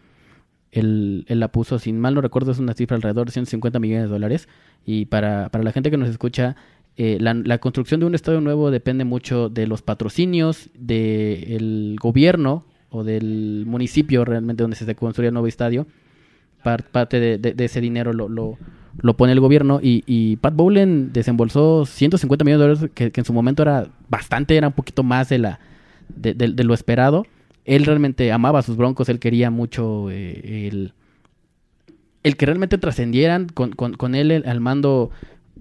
[0.72, 4.04] Él, él la puso, sin mal no recuerdo, es una cifra alrededor de 150 millones
[4.06, 4.48] de dólares.
[4.86, 6.56] Y para, para la gente que nos escucha,
[6.98, 12.65] eh, la, la construcción de un estadio nuevo depende mucho de los patrocinios del gobierno
[12.89, 15.86] o del municipio realmente donde se construye el nuevo estadio
[16.63, 18.58] par- parte de, de- de ese dinero lo, lo,
[19.02, 23.21] lo pone el gobierno y, y Pat Bowlen desembolsó 150 millones de dólares que, que
[23.21, 25.60] en su momento era bastante, era un poquito más de, la,
[26.15, 27.25] de, de- de lo esperado.
[27.65, 30.93] Él realmente amaba a sus broncos, él quería mucho eh, el,
[32.23, 35.12] el que realmente trascendieran con, con, con él el- al mando.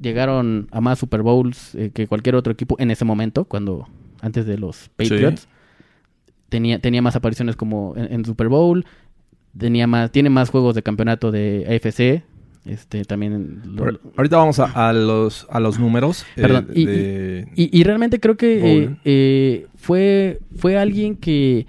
[0.00, 3.88] Llegaron a más Super Bowls eh, que cualquier otro equipo en ese momento, cuando
[4.20, 5.48] antes de los Patriots.
[6.48, 8.86] Tenía, tenía más apariciones como en, en Super Bowl,
[9.58, 12.22] tenía más, tiene más juegos de campeonato de AFC.
[12.68, 16.24] Este también lo- Ahor- Ahorita vamos a, a los, a los números.
[16.36, 21.66] eh, Perdón, y- de- y, y realmente creo que eh, eh, fue, fue alguien que,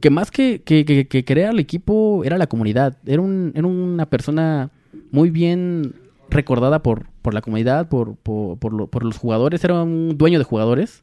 [0.00, 2.98] que más que, que, que, que querer al equipo era la comunidad.
[3.06, 4.70] Era, un, era una persona
[5.10, 5.94] muy bien
[6.30, 9.64] recordada por, por la comunidad, por, por, por, lo- por los jugadores.
[9.64, 11.02] Era un dueño de jugadores,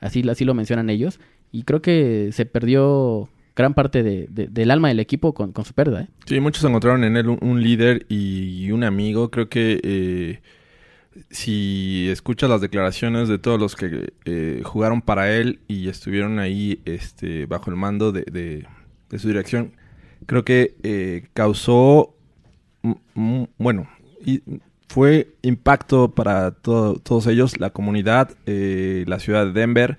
[0.00, 1.20] así, así lo mencionan ellos.
[1.52, 5.74] Y creo que se perdió gran parte de- de- del alma del equipo con, su
[5.74, 6.02] pérdida.
[6.02, 6.08] ¿eh?
[6.26, 9.30] Sí, muchos encontraron en él un, líder y un amigo.
[9.30, 10.40] Creo que eh,
[11.30, 16.80] si escuchas las declaraciones de todos los que eh, jugaron para él y estuvieron ahí
[16.84, 18.66] este, bajo el mando de,
[19.16, 19.72] su dirección,
[20.26, 22.16] creo que causó,
[23.56, 23.88] bueno,
[24.24, 24.42] y
[24.88, 29.98] fue impacto para todo- todos ellos, la comunidad, la ciudad de Denver.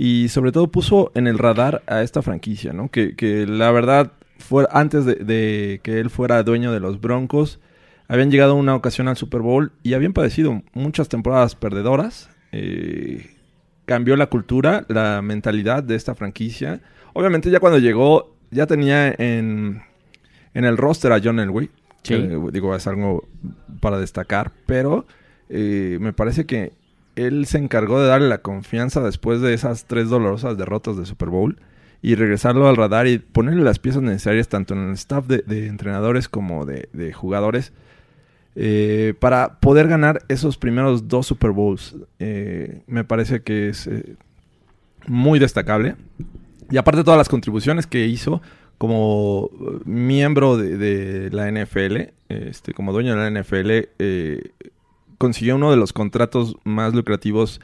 [0.00, 2.88] Y sobre todo puso en el radar a esta franquicia, ¿no?
[2.88, 7.58] Que, que la verdad, fue, antes de, de que él fuera dueño de los Broncos,
[8.06, 12.30] habían llegado una ocasión al Super Bowl y habían padecido muchas temporadas perdedoras.
[12.52, 13.28] Eh,
[13.86, 16.80] cambió la cultura, la mentalidad de esta franquicia.
[17.12, 19.82] Obviamente ya cuando llegó, ya tenía en,
[20.54, 21.70] en el roster a John Elway.
[22.04, 22.14] Sí.
[22.14, 23.26] que, digo, es algo
[23.80, 25.06] para destacar, pero
[25.48, 26.70] eh, me parece que
[27.26, 31.28] él se encargó de darle la confianza después de esas tres dolorosas derrotas de Super
[31.28, 31.58] Bowl
[32.00, 36.28] y regresarlo al radar y ponerle las piezas necesarias tanto en el staff de, entrenadores
[36.28, 37.72] como de, jugadores
[38.54, 41.96] eh, para poder ganar esos primeros dos Super Bowls.
[42.20, 44.14] Eh, me parece que es eh,
[45.06, 45.96] muy destacable.
[46.70, 48.42] Y aparte todas las contribuciones que hizo
[48.76, 49.50] como
[49.84, 53.70] miembro de, de la NFL, este, como dueño de la NFL,
[55.18, 57.60] consiguió uno de los contratos más lucrativos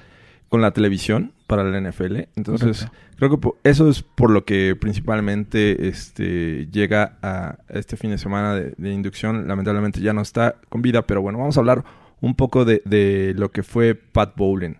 [0.48, 2.28] con la televisión para la NFL.
[2.36, 2.98] Entonces, Correcto.
[3.16, 8.18] creo que po- eso es por lo que principalmente este, llega a este fin de
[8.18, 9.48] semana de, de inducción.
[9.48, 11.84] Lamentablemente ya no está con vida, pero bueno, vamos a hablar
[12.20, 14.78] un poco de, de lo que fue Pat Bowlen.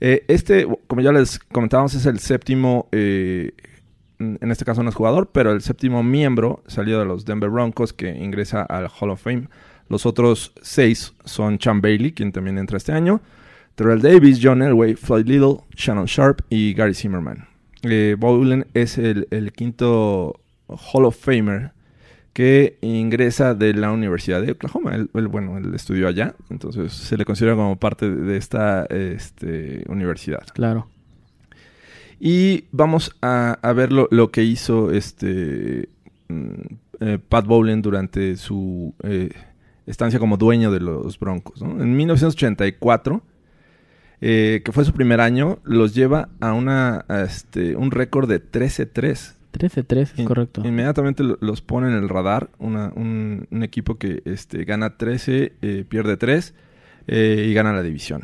[0.00, 3.52] Eh, este, como ya les comentábamos, es el séptimo, eh,
[4.18, 7.92] en este caso no es jugador, pero el séptimo miembro salió de los Denver Broncos
[7.92, 9.48] que ingresa al Hall of Fame.
[9.90, 13.20] Los otros seis son Chan Bailey, quien también entra este año,
[13.74, 17.48] Terrell Davis, John Elway, Floyd Little, Shannon Sharp y Gary Zimmerman.
[17.82, 21.72] Eh, Bowlen es el, el quinto Hall of Famer
[22.32, 24.94] que ingresa de la Universidad de Oklahoma.
[24.94, 29.82] Él, él, bueno, él estudió allá, entonces se le considera como parte de, esta este,
[29.88, 30.46] universidad.
[30.54, 30.86] Claro.
[32.20, 35.88] Y vamos a, a ver lo, lo que hizo este
[36.28, 36.52] mm,
[37.00, 39.30] eh, Pat Bowlen durante su eh,
[39.90, 41.60] estancia como dueño de los Broncos.
[41.62, 41.82] ¿no?
[41.82, 43.22] En 1984,
[44.22, 48.40] eh, que fue su primer año, los lleva a, una, a este, un récord de
[48.42, 49.34] 13-3.
[49.52, 50.62] 13-3, es correcto.
[50.64, 52.50] Inmediatamente lo- los pone en el radar.
[52.58, 56.54] una- un, un equipo que este, gana 13, eh, pierde 3
[57.08, 58.22] eh, y gana la división.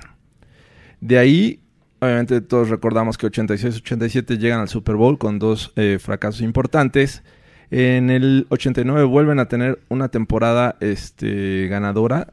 [1.01, 1.61] De ahí,
[2.01, 7.23] obviamente todos recordamos que 86-87 llegan al Super Bowl con dos fracasos importantes.
[7.71, 12.29] En el 89 vuelven a tener una temporada este, ganadora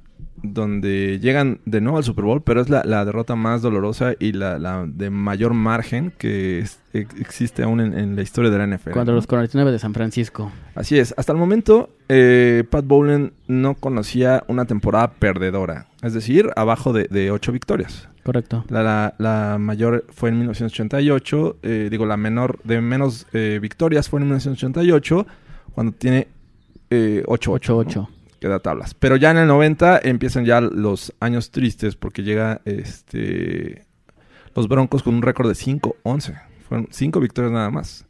[0.45, 4.33] donde llegan de nuevo al Super Bowl, pero es la, la derrota más dolorosa y
[4.33, 8.67] la, la de mayor margen que es- existe aún en, en la historia de la
[8.67, 8.91] NFL.
[8.91, 10.51] Contra los 49 de San Francisco.
[10.75, 11.13] Así es.
[11.17, 15.87] Hasta el momento, eh, Pat Bowlen no conocía una temporada perdedora.
[16.03, 18.07] Es decir, abajo de, de ocho victorias.
[18.23, 18.63] Correcto.
[18.69, 21.57] La, la- la mayor fue en 1988.
[21.63, 25.25] eh, digo, la menor de menos eh, victorias fue en 1988,
[25.73, 26.27] cuando tiene
[26.89, 27.59] eh, 8-8.
[27.87, 27.95] 8-8.
[27.95, 28.09] ¿no?
[28.39, 28.93] Que da tablas.
[28.93, 33.85] Pero ya en el 90 empiezan ya los años tristes porque llega este
[34.55, 36.41] los Broncos con un récord de 5-11.
[36.67, 38.05] Fueron 5 victorias nada más.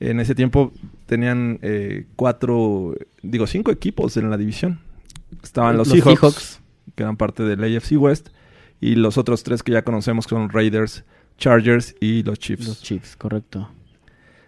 [0.00, 0.72] En ese tiempo
[1.06, 4.80] tenían eh, cuatro, digo, cinco equipos en la división.
[5.42, 6.59] Estaban los, Los Seahawks, Seahawks.
[6.94, 8.28] Que eran parte del AFC West,
[8.80, 11.04] y los otros tres que ya conocemos que son Raiders,
[11.38, 12.66] Chargers y los Chiefs.
[12.66, 13.70] Los Chiefs, correcto.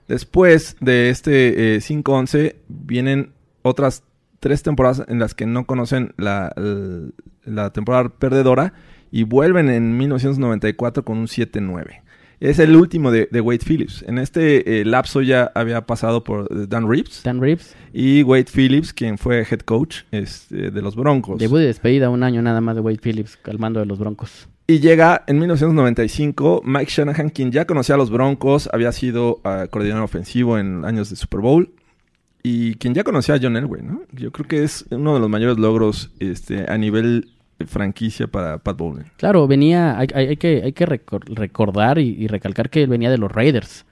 [0.08, 4.02] Después de este eh, 5-11 vienen otras
[4.40, 8.72] tres temporadas en las que no conocen la, el- la temporada perdedora
[9.10, 12.02] y vuelven en 1994 con un 7-9.
[12.42, 14.04] Es el último de, de Wade Phillips.
[14.08, 18.46] En este eh, lapso ya había pasado por eh, Dan Reeves Dan Reeves, y Wade
[18.52, 21.38] Phillips, quien fue head coach este, de los Broncos.
[21.38, 24.48] debut y despedida un año nada más de Wade Phillips al mando de los Broncos.
[24.66, 29.68] Y llega en 1995 Mike Shanahan, quien ya conocía a los Broncos, había sido ah,
[29.70, 31.72] coordinador ofensivo en años de Super Bowl
[32.42, 34.02] y quien ya conocía a John Elway, ¿no?
[34.10, 37.31] Yo creo que es uno de los mayores logros este, a nivel de
[37.66, 39.06] franquicia para Pat Bowlen.
[39.16, 42.88] Claro, venía, hay, hay- hay que, hay que recor- recordar y, y recalcar que él
[42.90, 43.84] venía de los Raiders.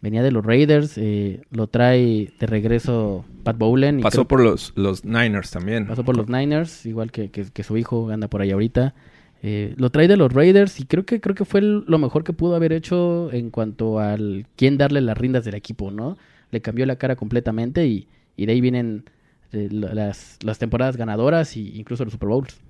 [0.00, 3.98] Venía de los Raiders, eh, lo trae de regreso Pat Bowlen.
[3.98, 5.86] y Pasó creo- por los, los Niners también.
[5.88, 8.94] pasó por los Niners, igual que, que- que su hijo anda por ahí ahorita.
[9.42, 12.22] Eh, lo trae de los Raiders y creo que creo que fue el- lo mejor
[12.24, 16.16] que pudo haber hecho en cuanto al quién darle las riendas del equipo, ¿no?
[16.50, 19.04] Le cambió la cara completamente y, y de ahí vienen
[19.52, 22.60] eh, la- las, las temporadas ganadoras e incluso los Super Bowls.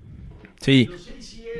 [0.59, 0.89] Sí.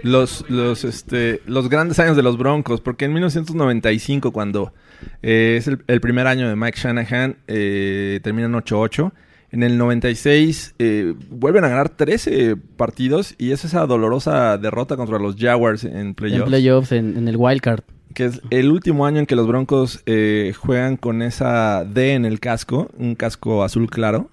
[0.03, 4.73] Los, los, este, los grandes años de los Broncos, porque en 1995, cuando
[5.21, 9.11] eh, es el, el primer año de Mike Shanahan, eh, terminan 8-8.
[9.51, 15.17] En el 96 eh, vuelven a ganar 13 partidos y es esa dolorosa derrota contra
[15.17, 16.43] los Jaguars en playoffs.
[16.43, 17.81] En playoffs, en, en el wild card.
[18.13, 22.25] Que es el último año en que los Broncos eh, juegan con esa D en
[22.25, 24.29] el casco, un casco azul claro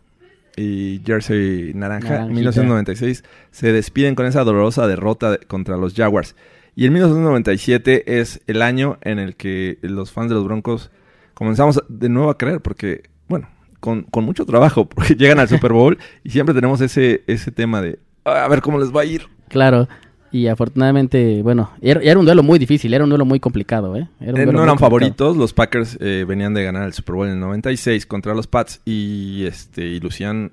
[0.56, 2.08] y jersey naranja.
[2.10, 2.34] Naranjita.
[2.34, 6.34] 1996 se despiden con esa dolorosa derrota de- contra los Jaguars.
[6.74, 10.90] Y el 1997 es el año en el que los fans de los Broncos
[11.34, 13.48] comenzamos de nuevo a creer, porque, bueno,
[13.80, 17.80] con, con mucho trabajo, porque llegan al Super Bowl y siempre tenemos ese, ese tema
[17.82, 19.22] de, "Ah, a ver cómo les va a ir.
[19.48, 19.88] Claro.
[20.32, 24.08] Y afortunadamente, bueno, era, era un duelo muy difícil, era un duelo muy complicado, ¿eh?
[24.20, 27.14] Era un Eh, duelo no eran favoritos, los Packers eh, venían de ganar el Super
[27.14, 30.52] Bowl en el 96 contra los Pats y este y lucían,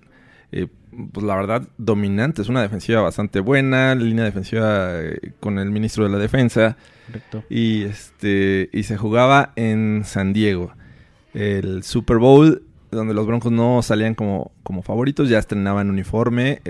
[0.52, 0.68] eh,
[1.12, 2.50] pues la verdad, dominantes.
[2.50, 7.44] Una defensiva bastante buena, línea defensiva eh, con el ministro de la defensa Correcto.
[7.50, 10.72] y este y se jugaba en San Diego.
[11.34, 16.62] El Super Bowl donde los Broncos no salían como, como favoritos, ya estrenaban uniforme,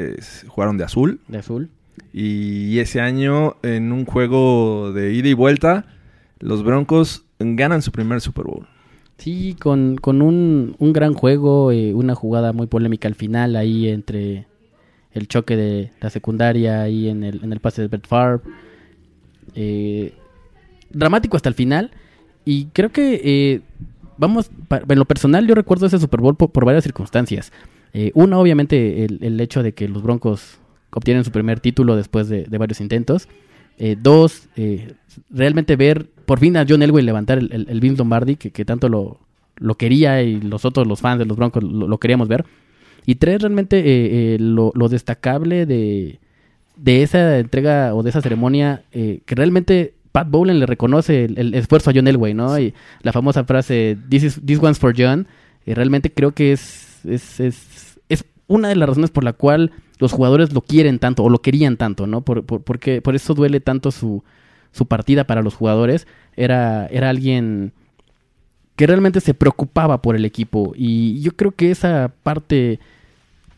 [0.48, 1.20] jugaron de azul.
[1.28, 1.70] De azul.
[2.14, 5.86] Y ese año, en un juego de ida y vuelta,
[6.40, 8.68] los Broncos ganan su primer Super Bowl.
[9.18, 13.88] Sí, con, con un, un gran juego, eh, una jugada muy polémica al final, ahí
[13.88, 14.46] entre
[15.12, 18.42] el choque de la secundaria, ahí en el, en el pase de Brett Favre.
[19.56, 20.14] Eh,
[20.92, 21.92] dramático hasta el final.
[22.46, 23.62] Y creo que, eh,
[24.18, 27.52] vamos, en lo personal yo recuerdo ese Super Bowl por, por varias circunstancias.
[27.94, 30.60] Eh, una, obviamente, el, el hecho de que los Broncos
[30.98, 33.28] obtienen su primer título después de, de varios intentos.
[33.78, 34.94] Eh, dos, eh,
[35.30, 38.66] realmente ver por fin a John Elway levantar el, el, el Vince Lombardi, que, que
[38.66, 39.20] tanto lo,
[39.58, 42.46] lo quería y los otros, los fans de los Broncos, lo, lo queríamos ver.
[43.06, 46.20] Y tres, realmente eh, lo, lo destacable de,
[46.78, 51.54] de esa entrega o de esa ceremonia, que realmente Pat Bowlen le reconoce el, el
[51.56, 52.58] esfuerzo a John Elway, ¿no?
[52.60, 55.28] Y la famosa frase, This, is, this one's for John,
[55.66, 59.72] eh, realmente creo que es, es, es, es una de las razones por la cual
[60.04, 62.20] los jugadores lo quieren tanto o lo querían tanto, ¿no?
[62.20, 64.22] Por, por, porque, por eso duele tanto su,
[64.74, 66.08] su partida para los jugadores.
[66.36, 67.72] Era, era alguien
[68.76, 70.74] que realmente se preocupaba por el equipo.
[70.76, 72.82] Y yo creo que esa parte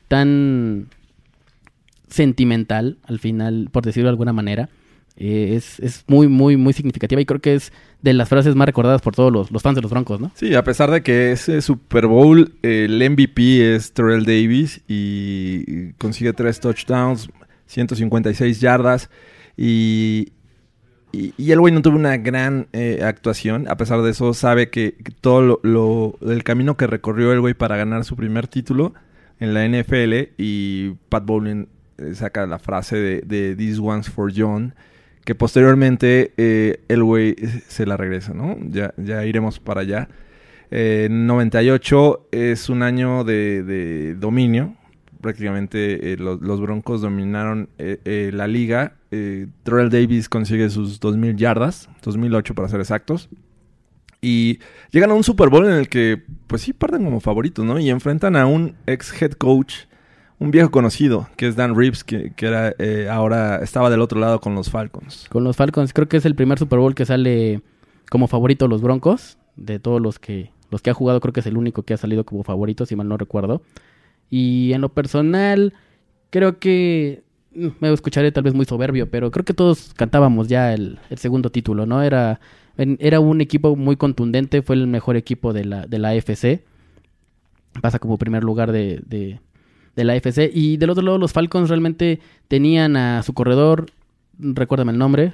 [0.07, 0.85] tan
[2.09, 4.69] sentimental, al final, por decirlo de alguna manera,
[5.17, 7.21] eh, es, es muy, muy, muy significativa.
[7.21, 9.81] Y creo que es de las frases más recordadas por todos los, los fans de
[9.81, 10.31] los Broncos, ¿no?
[10.35, 16.33] Sí, a pesar de que ese Super Bowl, el MVP es Terrell Davis y consigue
[16.33, 17.29] tres touchdowns,
[17.67, 19.09] 156 yardas
[19.57, 20.33] y,
[21.11, 23.67] y, y el güey no tuvo una gran eh, actuación.
[23.69, 27.77] A pesar de eso, sabe que, todo lo, el camino que recorrió el güey para
[27.77, 28.93] ganar su primer título
[29.39, 34.31] en la NFL y Pat Bowlen eh, saca la frase de, de This one's for
[34.35, 34.75] John
[35.25, 37.35] que posteriormente eh, el güey
[37.67, 38.57] se la regresa, ¿no?
[38.69, 40.07] Ya, ya iremos para allá.
[40.71, 44.75] Eh, 98 es un año de, de dominio.
[45.21, 48.93] Prácticamente eh, los, Broncos dominaron eh, la liga.
[49.09, 53.29] Terrell Davis consigue sus 2.000 yardas, 2008 para ser exactos.
[54.21, 54.59] Y
[54.91, 57.79] llegan a un Super Bowl en el que, pues sí, parten como favoritos, ¿no?
[57.79, 59.85] Y enfrentan a un ex head coach,
[60.39, 64.19] un viejo conocido, que es Dan Reeves, que, que era eh, ahora estaba del otro
[64.19, 65.27] lado con los Falcons.
[65.29, 67.61] Con los Falcons, creo que es el primer Super Bowl que sale
[68.09, 69.37] como favorito los Broncos.
[69.55, 71.97] De todos los que, los que ha jugado, creo que es el único que ha
[71.97, 73.61] salido como favorito, si mal no recuerdo.
[74.29, 75.73] Y en lo personal,
[76.29, 77.23] creo que
[77.55, 81.17] mm, me escucharé tal vez muy soberbio, pero creo que todos cantábamos ya el, el
[81.17, 82.03] segundo título, ¿no?
[82.03, 82.41] Era,
[82.77, 86.63] era un equipo muy contundente, fue el mejor equipo de la, de la AFC.
[87.81, 89.39] Pasa como primer lugar de,
[89.95, 90.51] de la AFC.
[90.53, 93.87] Y del otro lado, los Falcons realmente tenían a su corredor,
[94.37, 95.33] recuérdame el nombre,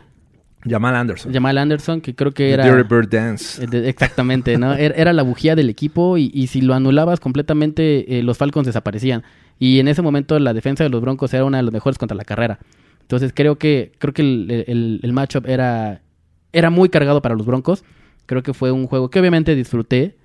[0.68, 1.34] Jamal Anderson.
[1.34, 2.66] Jamal Anderson, que creo que The era...
[2.66, 3.64] Dirty Bird Dance.
[3.64, 4.74] Eh, Exactamente, ¿no?
[4.74, 8.68] Era, era la bujía del equipo y, y si lo anulabas completamente, eh, los Falcons
[8.68, 9.24] desaparecían.
[9.58, 12.16] Y en ese momento la defensa de los Broncos era una de las mejores contra
[12.16, 12.60] la carrera.
[13.02, 16.02] Entonces creo que creo que el, el, el matchup era,
[16.54, 17.84] era muy cargado para los Broncos.
[18.26, 20.16] Creo que fue un juego que obviamente disfruté,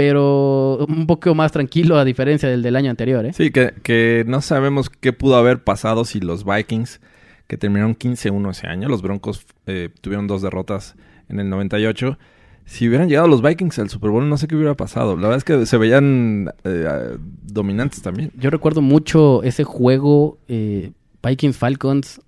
[0.00, 3.34] pero un poco más tranquilo a diferencia del del año anterior, ¿eh?
[3.34, 7.02] Sí, que, que no sabemos qué pudo haber pasado si los Vikings,
[7.46, 10.94] que terminaron 15-1 ese año, los Broncos eh, tuvieron dos derrotas
[11.28, 12.16] en el 98.
[12.64, 15.16] Si hubieran llegado los Vikings al Super Bowl, no sé qué hubiera pasado.
[15.16, 18.30] La verdad es que se veían eh, dominantes también.
[18.38, 22.22] Yo recuerdo mucho ese juego, eh, Vikings Falcons.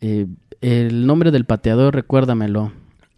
[0.00, 0.26] eh,
[0.60, 2.70] el nombre del pateador, recuérdamelo.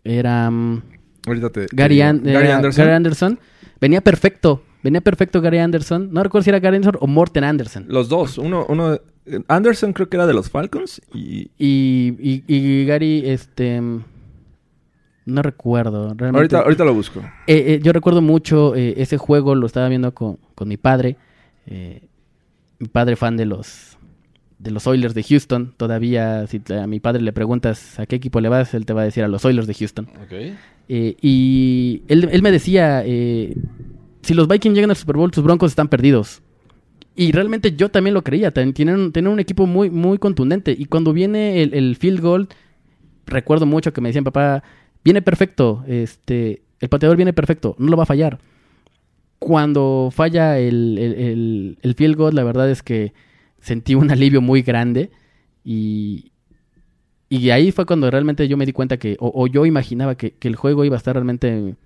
[0.02, 0.82] Era mm,
[1.26, 1.66] Ahorita te.
[1.72, 2.00] Gary.
[2.00, 2.84] An- Anderson.
[2.84, 3.38] Gary Anderson.
[3.82, 4.62] Venía perfecto.
[4.82, 6.08] Venía perfecto Gary Anderson.
[6.12, 7.84] No recuerdo si era Gary Anderson o Morten Anderson.
[7.88, 8.38] Los dos.
[8.38, 8.98] Uno, uno.
[9.48, 11.50] Anderson creo que era de los Falcons y.
[11.58, 13.80] Y, y, y Gary, este...
[15.24, 16.08] No recuerdo.
[16.16, 16.36] Realmente.
[16.56, 17.20] Ahorita, ahorita lo busco.
[17.46, 21.16] Eh, eh, yo recuerdo mucho eh, ese juego, lo estaba viendo con, con mi padre.
[21.66, 22.08] eh,
[22.80, 23.96] mi padre fan de los
[24.58, 25.74] de los Oilers de Houston.
[25.76, 28.92] Todavía, si te- a mi padre le preguntas a qué equipo le vas, él te
[28.92, 30.08] va a decir a los Oilers de Houston.
[30.88, 33.54] Eh, y él, me decía, eh,
[34.22, 36.42] si los Vikings llegan al Super Bowl, sus Broncos están perdidos.
[37.14, 38.50] Y realmente yo también lo creía.
[38.52, 40.74] Tienen, tienen un equipo muy, muy contundente.
[40.78, 42.48] Y cuando viene el, el field goal,
[43.26, 44.62] recuerdo mucho que me decían, papá,
[45.04, 48.38] viene perfecto, este, el pateador viene perfecto, no lo va a fallar.
[49.38, 53.12] Cuando falla el, el- el field goal, la verdad es que
[53.60, 55.10] sentí un alivio muy grande
[55.64, 56.31] y,
[57.38, 60.32] y ahí fue cuando realmente yo me di cuenta que, o, o yo imaginaba que,
[60.32, 61.76] que el juego iba a estar realmente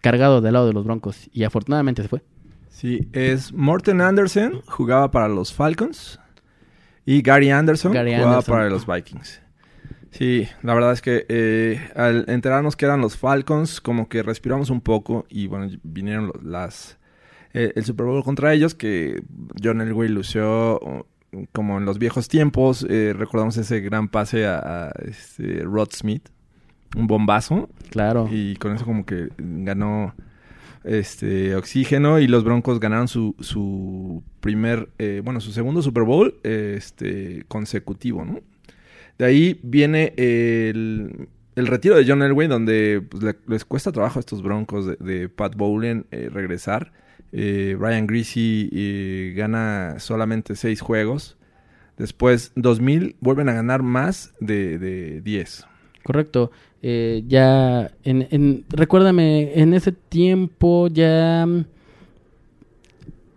[0.00, 2.22] cargado del lado de los Broncos y afortunadamente se fue.
[2.70, 6.18] Sí, es Morten Anderson, jugaba para los Falcons.
[7.04, 8.54] Y Gary Anderson Gary jugaba Anderson.
[8.54, 9.42] para los Vikings.
[10.10, 14.70] Sí, la verdad es que eh, al enterarnos que eran los Falcons, como que respiramos
[14.70, 16.96] un poco y bueno, vinieron las
[17.52, 19.22] eh, el Super Bowl contra ellos, que
[19.62, 21.06] John Elway lució
[21.52, 22.86] como en los viejos tiempos.
[22.88, 24.58] eh, recordamos ese gran pase a,
[24.88, 26.28] a, este, Rod Smith,
[26.96, 27.68] un bombazo.
[27.90, 28.28] Claro.
[28.30, 30.14] Y con eso como que ganó
[30.84, 36.34] este oxígeno y los Broncos ganaron su, su primer, eh, bueno, su segundo Super Bowl
[36.42, 38.40] este, consecutivo, ¿no?
[39.16, 44.18] De ahí viene el, el retiro de John Elway, donde pues, le- les cuesta trabajo
[44.18, 46.92] a estos Broncos de, de Pat Bowlen eh, regresar.
[47.36, 51.36] Eh, Ryan Greasy eh, gana solamente seis juegos.
[51.98, 55.66] Después, 2000, vuelven a ganar más de, de 10.
[56.04, 56.52] Correcto.
[56.82, 61.44] Eh, ya, en, en- recuérdame, en ese tiempo ya...
[61.46, 61.64] mm,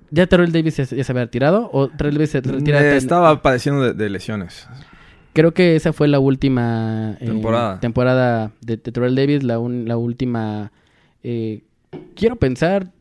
[0.09, 1.69] ¿Ya Terrell Davis ya, se ya se había retirado?
[1.73, 2.77] ¿O Terrell Davis se retira?
[2.77, 4.67] Eh, hasta en- estaba padeciendo de, de lesiones.
[5.33, 7.79] Creo que esa fue la última eh, Temporada.
[7.79, 10.71] temporada de, de Terrell Davis, la, un- la última,
[11.23, 11.61] eh,
[12.15, 12.91] quiero pensar,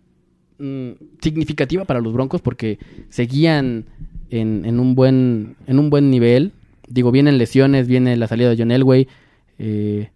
[0.59, 0.91] mm,
[1.21, 2.79] significativa para los Broncos porque
[3.09, 3.85] seguían
[4.31, 6.53] en, en un buen en un buen nivel.
[6.89, 9.09] Digo, vienen lesiones, viene la salida de John Elway.
[9.59, 10.11] eh,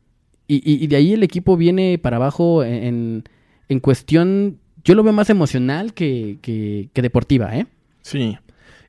[0.46, 3.22] y, y- de ahí el equipo viene para abajo en,
[3.68, 7.66] en, cuestión, yo lo veo más emocional que, que, que deportiva, ¿eh?
[8.02, 8.36] Sí.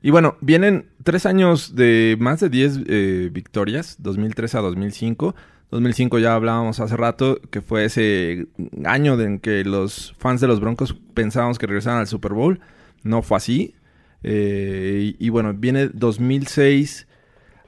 [0.02, 5.36] Y bueno, vienen tres años de más de 10 eh, victorias, 2003 a 2005.
[5.72, 8.48] 2005 ya hablábamos hace rato, que fue ese
[8.84, 12.60] año en que los fans de los Broncos pensábamos que regresaran al Super Bowl.
[13.04, 13.76] No fue así.
[14.22, 17.08] Eh, y, y bueno, viene 2006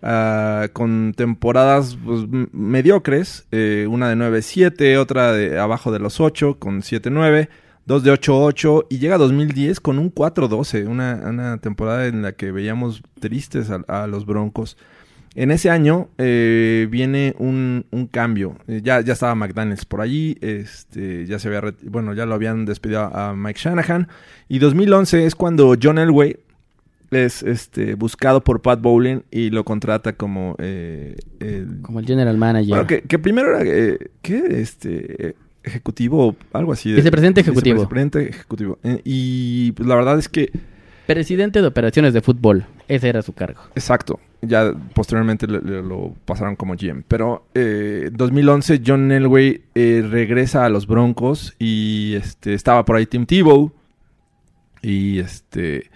[0.02, 3.48] ah, con temporadas pues, mediocres.
[3.52, 7.48] eh, una de 9-7, otra de abajo de los 8 con 7-9.
[7.86, 12.52] Dos de 8-8 y llega 2010 con un 4-12, una, una temporada en la que
[12.52, 14.78] veíamos tristes a, a los Broncos.
[15.36, 18.56] En ese año eh, viene un, un cambio.
[18.68, 22.66] Eh, ya, ya estaba McDaniels por allí, este, ya se había bueno, ya lo habían
[22.66, 24.08] despedido a Mike Shanahan.
[24.48, 26.38] Y 2011 es cuando John Elway
[27.10, 32.38] es este, buscado por Pat Bowlen y lo contrata como eh, el Como el general
[32.38, 32.70] manager.
[32.70, 34.44] bueno, que, que primero era, eh, ¿qué?
[34.62, 36.90] Este, eh, ejecutivo o algo así.
[36.90, 37.76] de- Vicepresidente ejecutivo.
[37.78, 38.80] Vicepresidente ejecutivo.
[39.04, 40.52] Y pues la verdad es que,
[41.08, 42.66] Presidente de operaciones de fútbol.
[42.88, 43.62] Ese era su cargo.
[43.76, 47.04] exacto, ya posteriormente le- le- lo pasaron como GM.
[47.08, 52.96] Pero eh, en 2011 John Elway eh, regresa a los Broncos y este, estaba por
[52.96, 53.72] ahí Tim Tebow.
[54.82, 55.90] Y este...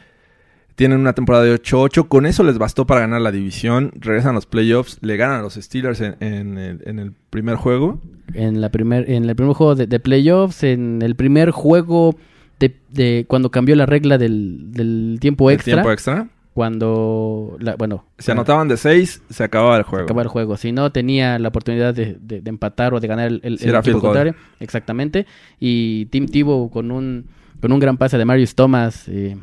[0.76, 2.08] Tienen una temporada de 8-8.
[2.08, 3.92] Con eso les bastó para ganar la división.
[3.96, 5.00] Regresan a los playoffs.
[5.02, 8.00] Le ganan a los Steelers en, en el, en el primer juego.
[8.36, 12.16] En, la primer, en el primer juego de, de playoffs, en el primer juego
[12.60, 15.74] de, de cuando cambió la regla del, del tiempo El extra.
[15.74, 16.28] tiempo extra.
[16.58, 20.06] Cuando, la- bueno, Se anotaban de 6, se acababa el juego.
[20.06, 20.58] acababa el juego.
[20.58, 23.66] Si no, tenía la oportunidad de, de- de empatar o de ganar el, el- Si
[23.66, 24.34] el era equipo contrario.
[24.60, 25.28] Exactamente.
[25.60, 27.28] Y Tim Tebow con un,
[27.62, 29.38] con un gran pase de Marius Thomas eh,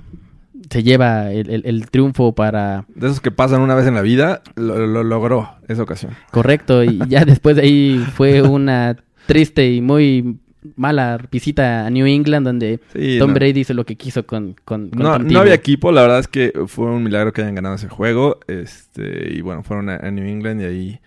[0.69, 2.85] se lleva el, el- el triunfo para...
[2.97, 6.15] De esos que pasan una vez en la vida, lo, lo logró esa ocasión.
[6.33, 6.83] Correcto.
[6.83, 8.97] Y ya después de ahí fue una
[9.27, 10.39] triste y muy
[10.77, 13.35] mala visita a New England donde Sí, Tom no.
[13.35, 16.29] Brady hizo lo que quiso con, con, con No, no había equipo, la verdad es
[16.29, 18.41] que fue un milagro que hayan ganado ese juego.
[18.49, 21.01] Este, y bueno, fueron a, a New England y ahí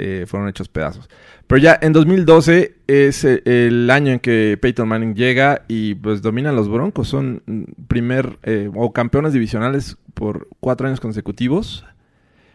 [0.00, 1.08] eh, fueron hechos pedazos.
[1.48, 6.22] Pero ya en 2012 es eh, el año en que Peyton Manning llega y pues
[6.22, 7.08] dominan los Broncos.
[7.08, 11.84] Son mm, primer eh, o campeones divisionales por cuatro años consecutivos.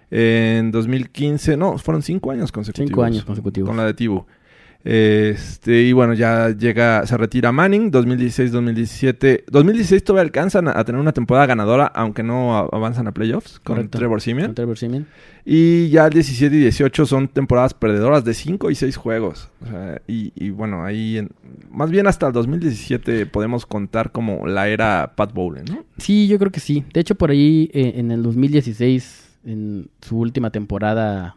[0.10, 2.89] En 2015, no, fueron cinco años consecutivos.
[2.89, 3.68] Cinco años consecutivos.
[3.68, 4.26] Con la de Tibu.
[4.86, 9.43] Este, y bueno, ya llega, se retira Manning, 2016-2017.
[9.49, 13.75] 2016 todavía alcanzan a, a tener una temporada ganadora, aunque no avanzan a playoffs con
[13.77, 13.97] Correcto.
[13.97, 14.47] Trevor Siemian.
[14.49, 15.07] Con Trevor Siemian.
[15.45, 19.49] Y ya el 17 y 18 son temporadas perdedoras de 5 y 6 juegos.
[19.61, 21.29] O sea, y, y bueno, ahí, en-
[21.69, 25.86] más bien hasta el 2017 podemos contar como la era Pat Bowlen, ¿no?
[25.97, 26.84] Sí, yo creo que sí.
[26.93, 31.36] De hecho, por ahí eh, en el 2016, en su última temporada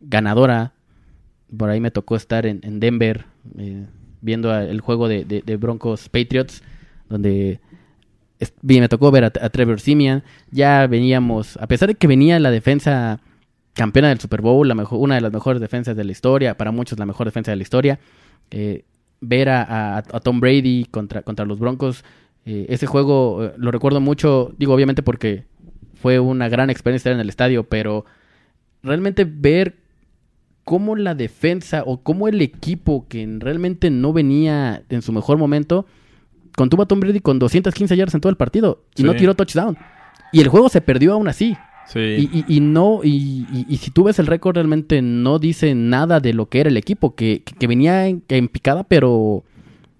[0.00, 0.72] ganadora,
[1.56, 3.24] por ahí me tocó estar en, en Denver
[3.58, 3.86] eh,
[4.20, 6.62] viendo el juego de, Broncos Patriots,
[7.08, 7.60] donde
[8.62, 10.22] me tocó ver a, Trevor Simeon.
[10.50, 13.20] Ya veníamos, a pesar de que venía la defensa
[13.74, 17.06] campeona del Super Bowl, una de las mejores defensas de la historia, para muchos la
[17.06, 17.98] mejor defensa de la historia.
[18.50, 18.84] Eh,
[19.20, 22.04] ver a, Tom Brady contra, contra los Broncos,
[22.44, 25.44] eh, ese juego lo recuerdo mucho, digo obviamente porque
[25.94, 28.04] fue una gran experiencia estar en el estadio, pero
[28.82, 29.81] realmente ver
[30.64, 35.86] cómo la defensa o cómo el equipo que realmente no venía en su mejor momento
[36.56, 39.76] contuvo a Tom Brady con 215 yardas en todo el partido y no tiró touchdown.
[40.32, 41.56] Y el juego se perdió aún así.
[41.86, 41.98] Sí.
[41.98, 45.74] Y, y- y no, y, y- y si tú ves el récord, realmente no dice
[45.74, 49.42] nada de lo que era el equipo, que, que- que venía en, en picada, pero,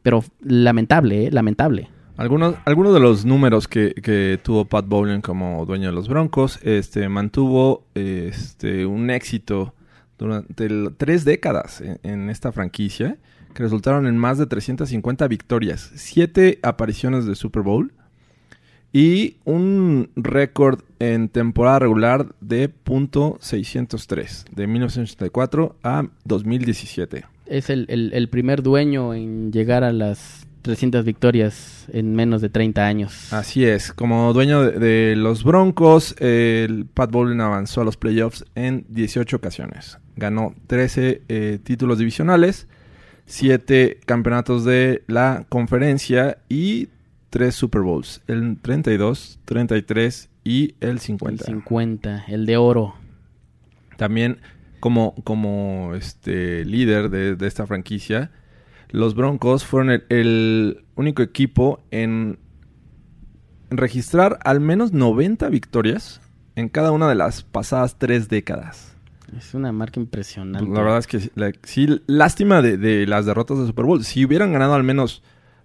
[0.02, 1.30] pero lamentable, ¿eh?
[1.32, 1.88] lamentable.
[2.16, 6.60] Algunos, algunos de los números que, que tuvo Pat Bowlen como dueño de los Broncos,
[6.62, 9.74] este, mantuvo este, un éxito
[10.23, 13.16] durante tres décadas en, en esta franquicia,
[13.55, 17.93] que resultaron en más de 350 victorias, siete apariciones de Super Bowl
[18.95, 27.25] y un récord en temporada regular de .603 de 1984 a 2017.
[27.47, 32.48] Es el, el- el primer dueño en llegar a las 300 victorias en menos de
[32.48, 33.32] 30 años.
[33.32, 38.44] Así es, como dueño de, de los Broncos, el Pat Bowlen avanzó a los playoffs
[38.54, 39.98] en 18 ocasiones.
[40.16, 42.68] Ganó 13 eh, títulos divisionales,
[43.26, 46.88] 7 campeonatos de la conferencia y
[47.30, 51.44] 3 Super Bowls, el 32, 33 y el el 50.
[51.44, 52.94] 50, el de oro.
[53.96, 54.38] También
[54.80, 58.30] como, como este líder de, de esta franquicia,
[58.93, 62.38] los Broncos fueron el, el único equipo en
[63.70, 66.20] registrar al menos 90 victorias
[66.57, 68.95] en cada una de las pasadas tres décadas.
[69.36, 70.70] Es una marca impresionante.
[70.70, 74.05] La verdad es que sí, la- sí, lástima de, de las derrotas de Super Bowl.
[74.05, 75.22] Si hubieran ganado al menos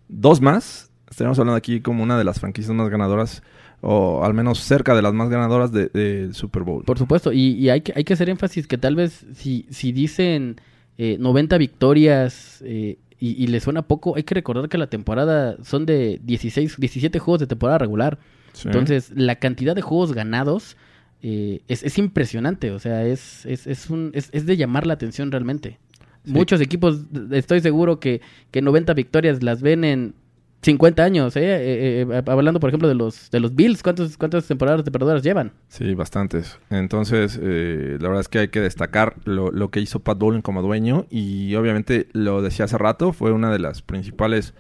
[0.07, 3.43] dos más, estaríamos hablando aquí como una de las franquicias más ganadoras,
[3.81, 6.85] o al menos cerca de las más ganadoras de- Super Bowl.
[6.85, 9.91] Por supuesto, y, y hay, que, hay que hacer énfasis que tal vez si, si
[9.91, 10.61] dicen
[10.97, 15.57] eh, 90 victorias eh, y, y le suena poco, hay que recordar que la temporada
[15.63, 18.19] son de 16, 17 juegos de temporada regular.
[18.53, 18.67] Sí.
[18.67, 20.77] Entonces, la cantidad de juegos ganados
[21.21, 24.93] eh, es, es impresionante, o sea, es, es, es, un, es, es de llamar la
[24.93, 25.79] atención realmente.
[26.25, 26.31] Sí.
[26.31, 27.01] Muchos equipos,
[27.31, 30.13] estoy seguro que, que 90 victorias las ven en
[30.61, 31.41] 50 años, ¿eh?
[31.43, 35.23] Eh, eh, hablando por ejemplo de los, de los Bills, ¿cuántos, ¿cuántas temporadas de perdedoras
[35.23, 35.53] llevan?
[35.67, 36.59] Sí, bastantes.
[36.69, 40.41] Entonces, eh, la verdad es que hay que destacar lo, lo que hizo Pat Bowlen
[40.41, 44.53] como dueño y obviamente lo decía hace rato, fue una de las principales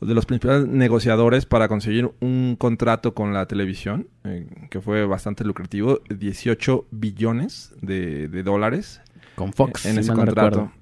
[0.00, 5.44] de los principales negociadores para conseguir un contrato con la televisión, eh, que fue bastante
[5.44, 9.02] lucrativo, 18 billones de, de dólares
[9.34, 9.84] Con Fox.
[9.84, 10.48] en si ese contrato.
[10.48, 10.72] recuerdo.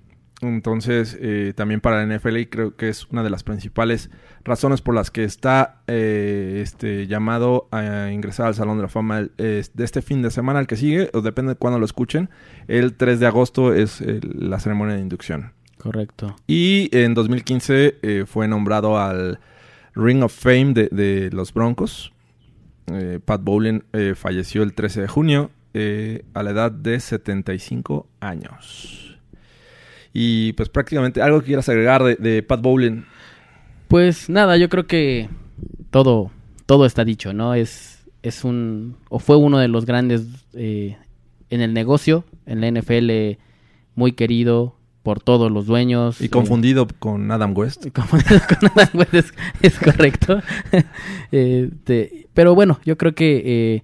[0.41, 4.09] Entonces, eh, también para la NFL y creo que es una de las principales
[4.45, 9.18] razones por las que está eh, este llamado a ingresar al Salón de la Fama
[9.18, 12.30] el- de este fin de semana, el que sigue, o depende de cuándo lo escuchen.
[12.68, 15.53] El 3 de agosto es la ceremonia de inducción.
[15.76, 16.36] Correcto.
[16.47, 19.41] Y en 2015 eh, fue nombrado al
[19.95, 22.12] Ring of Fame de, de los Broncos.
[22.86, 23.84] Eh, Pat Bowlen
[24.14, 29.07] falleció el 13 de junio eh, a la edad de 75 años.
[30.21, 33.05] Y pues prácticamente algo que quieras agregar de, de Pat Bowlen.
[33.87, 35.29] Pues nada, yo creo que
[35.91, 36.33] todo,
[36.66, 37.55] todo está dicho, ¿no?
[37.55, 40.97] Es, es un, o fue uno de los grandes eh,
[41.51, 43.39] en el negocio, en la NFL,
[43.95, 46.21] muy querido por todos los dueños.
[46.21, 47.87] Y eh, confundido con Adam West.
[47.93, 50.43] confundido con Adam West, es, es correcto.
[51.31, 53.83] Este, pero bueno, yo creo que eh,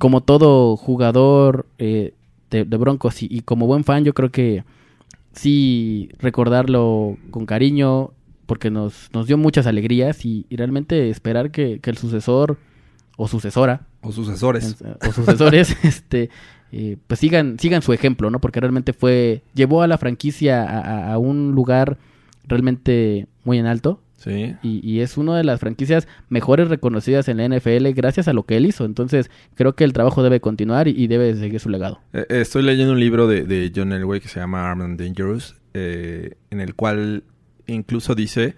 [0.00, 2.12] como todo jugador de,
[2.50, 4.64] de Broncos y, y como buen fan, yo creo que
[5.32, 8.12] sí recordarlo con cariño
[8.46, 12.58] porque nos, nos dio muchas alegrías y, y realmente esperar que, que el sucesor
[13.16, 14.82] o sucesora O sucesores.
[15.06, 16.30] o sucesores este
[16.72, 20.78] eh, pues sigan sigan su ejemplo no porque realmente fue llevó a la franquicia a,
[20.80, 21.98] a- a un lugar
[22.46, 24.54] realmente muy en alto Sí.
[24.62, 28.42] y, y es una de las franquicias mejores reconocidas en la NFL gracias a lo
[28.42, 31.70] que él hizo entonces creo que el trabajo debe continuar y, y debe seguir su
[31.70, 34.84] legado Eh, eh, Estoy leyendo un libro de, de John Elway que se llama Armed
[34.84, 37.24] and Dangerous, eh, en el cual
[37.66, 38.56] incluso dice,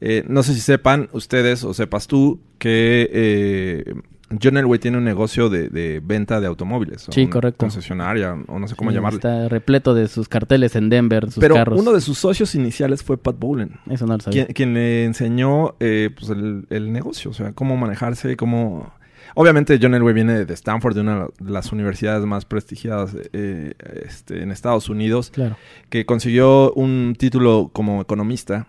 [0.00, 3.94] eh, no sé si sepan ustedes o sepas tú, que
[4.42, 7.06] John Elway tiene un negocio de, de venta de automóviles.
[7.10, 7.58] Sí, correcto.
[7.58, 9.16] Concesionaria, o no sé cómo Sí, llamarle.
[9.16, 13.02] está repleto de sus carteles en Denver sus Pero carros uno de sus socios iniciales
[13.02, 13.72] fue Pat Bowlen.
[13.90, 17.52] eso no lo sabía Quien, quien le enseñó eh, pues el, el negocio, o sea,
[17.52, 18.92] cómo manejarse, cómo...
[19.34, 23.74] Obviamente John Elway viene de Stanford, de una de las universidades más prestigiadas eh,
[24.04, 25.56] este, en Estados Unidos, claro
[25.88, 28.66] que consiguió un título como economista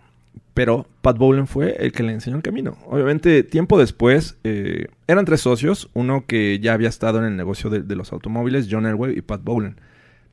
[0.53, 2.77] pero Pat Bowlen fue el que le enseñó el camino.
[2.87, 7.69] Obviamente, tiempo después, eh, eran tres socios, uno que ya había estado en el negocio
[7.69, 9.77] de, de los automóviles, John Elway y Pat Bowlen.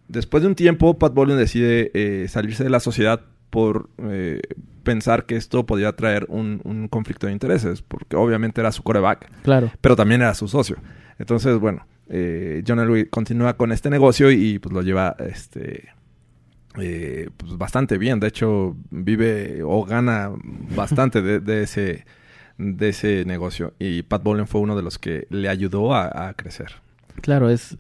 [0.09, 3.20] Después de un tiempo, Pat Bowlen decide eh, salirse de la sociedad
[3.51, 4.40] por eh,
[4.82, 9.30] pensar que esto podría traer un, un conflicto de intereses, porque obviamente era su coreback,
[9.42, 9.70] Claro.
[9.80, 10.76] pero también era su socio.
[11.18, 11.86] Entonces, bueno,
[12.66, 15.88] John Elway continúa con este negocio y pues lo lleva este
[16.79, 18.21] eh, pues, bastante bien.
[18.21, 20.31] De hecho, vive o gana
[20.77, 22.05] bastante de, de ese
[22.59, 23.73] de ese negocio.
[23.79, 26.73] Y Pat Bowlen fue uno de los que le ayudó a, a crecer.
[27.21, 27.79] Claro, es,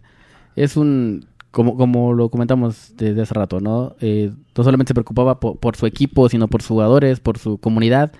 [0.54, 3.96] es un, como, como lo comentamos desde hace rato, ¿no?
[4.00, 7.58] Eh, no solamente se preocupaba po- por, su equipo, sino por sus jugadores, por su
[7.58, 8.12] comunidad.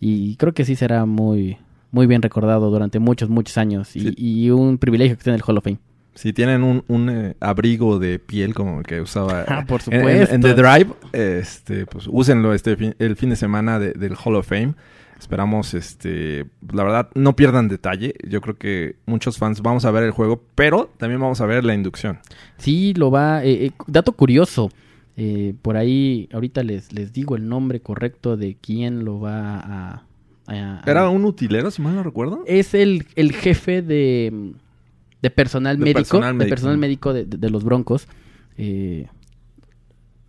[0.00, 1.56] Y creo que sí será muy,
[1.92, 3.94] muy bien recordado durante muchos, muchos años.
[3.94, 4.14] Y, Sí.
[4.16, 5.78] y un privilegio que esté en el Hall of Fame.
[6.14, 9.94] Si tienen un, un, eh, abrigo de piel como el que usaba Ah, por en-
[10.02, 10.46] en- en, supuesto.
[10.48, 14.46] The Drive, este, pues úsenlo este fin- el fin de semana de- del Hall of
[14.46, 14.74] Fame.
[15.18, 18.14] Esperamos, este, la verdad, no pierdan detalle.
[18.28, 21.64] Yo creo que muchos fans vamos a ver el juego, pero también vamos a ver
[21.64, 22.18] la inducción.
[22.58, 23.44] Sí, lo va.
[23.44, 24.70] eh, eh, dato curioso.
[25.14, 30.02] eh, por ahí, ahorita les, les digo el nombre correcto de quién lo va a.
[30.48, 32.42] a- a- Era un utilero, si mal no recuerdo.
[32.46, 34.52] es el, el jefe de,
[35.22, 36.00] de personal De médico.
[36.00, 38.06] personal de personal médico de, de- de los Broncos.
[38.58, 39.06] Eh,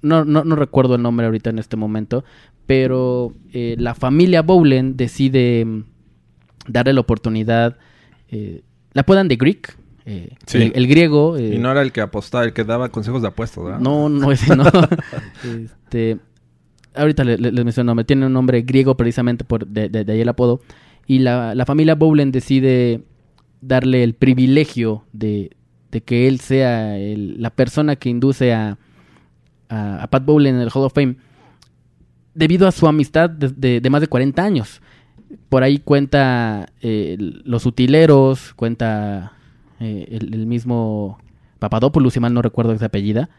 [0.02, 2.24] no, no, no recuerdo el nombre ahorita en este momento.
[2.66, 5.84] Pero eh, la familia Bowlen decide mm,
[6.68, 7.78] darle la oportunidad.
[8.30, 8.62] eh,
[8.94, 9.76] la apodan de Greek.
[10.06, 10.58] eh, Sí.
[10.64, 11.38] el, el griego.
[11.38, 13.80] eh, Y no era el que apostaba, el que daba consejos de apuestas, ¿verdad?
[13.80, 14.64] no, no, ese no.
[15.44, 16.20] este,
[16.94, 18.06] ahorita le- le- les menciono, nombre.
[18.06, 20.62] tiene un nombre griego precisamente por de, de- de ahí el apodo.
[21.08, 23.04] Y la, la familia Bowlen decide
[23.68, 25.52] darle el privilegio de,
[25.92, 28.78] de que él sea el- la persona que induce a,
[29.70, 31.16] a, a Pat Bowlen en el Hall of Fame
[32.34, 34.82] debido a su amistad de, de- de más de 40 años.
[35.50, 39.34] Por ahí cuenta eh, los utileros, cuenta
[39.80, 41.20] eh, el, el mismo
[41.60, 43.30] Papadopoulos, si mal no recuerdo ese apellida.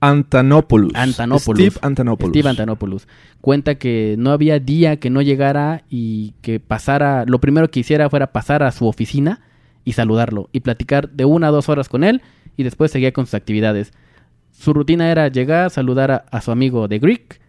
[0.00, 0.92] Antanopoulos.
[0.94, 1.60] Antanopoulos.
[1.62, 2.32] Steve Antanopoulos.
[2.32, 3.08] Steve Antanopoulos.
[3.42, 8.08] Cuenta que no había día que no llegara y que pasara, lo primero que hiciera
[8.08, 9.40] fuera pasar a su oficina
[9.84, 12.22] y saludarlo y platicar de una a dos horas con él
[12.56, 13.92] y después seguía con sus actividades.
[14.50, 17.40] Su rutina era llegar, saludar a, a su amigo de Greek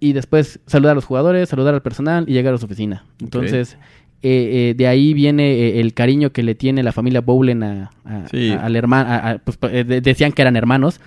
[0.00, 3.04] y después saludar a los jugadores, saludar al personal y llegar a su oficina.
[3.20, 3.76] Entonces,
[4.22, 7.90] eh, eh, de ahí viene eh, el cariño que le tiene la familia Bowlen a,
[8.04, 8.50] a- Sí.
[8.50, 9.40] a- al hermano.
[9.44, 11.00] pues, eh, de- decían que eran hermanos.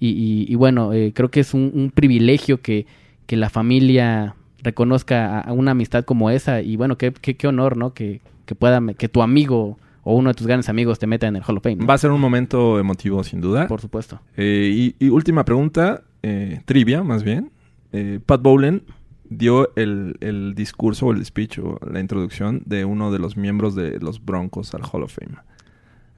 [0.00, 2.86] Y, y- y bueno, eh, creo que es un, un privilegio que,
[3.26, 6.60] que la familia reconozca a, a una amistad como esa.
[6.62, 7.94] Y bueno, qué, qué, qué honor, ¿no?
[7.94, 11.36] Que, que pueda, que tu amigo o uno de tus grandes amigos te meta en
[11.36, 11.76] el Hall of Fame.
[11.76, 11.86] ¿no?
[11.86, 13.68] Va a ser un momento emotivo, sin duda.
[13.68, 14.20] Por supuesto.
[14.36, 17.50] Eh, y, y última pregunta, eh, trivia más bien.
[17.92, 18.82] Eh, Pat Bowlen
[19.28, 23.74] dio el, el discurso o el speech o la introducción de uno de los miembros
[23.74, 25.38] de los Broncos al Hall of Fame.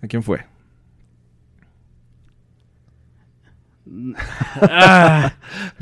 [0.02, 0.44] ¿A quién fue?
[4.62, 5.32] Ah,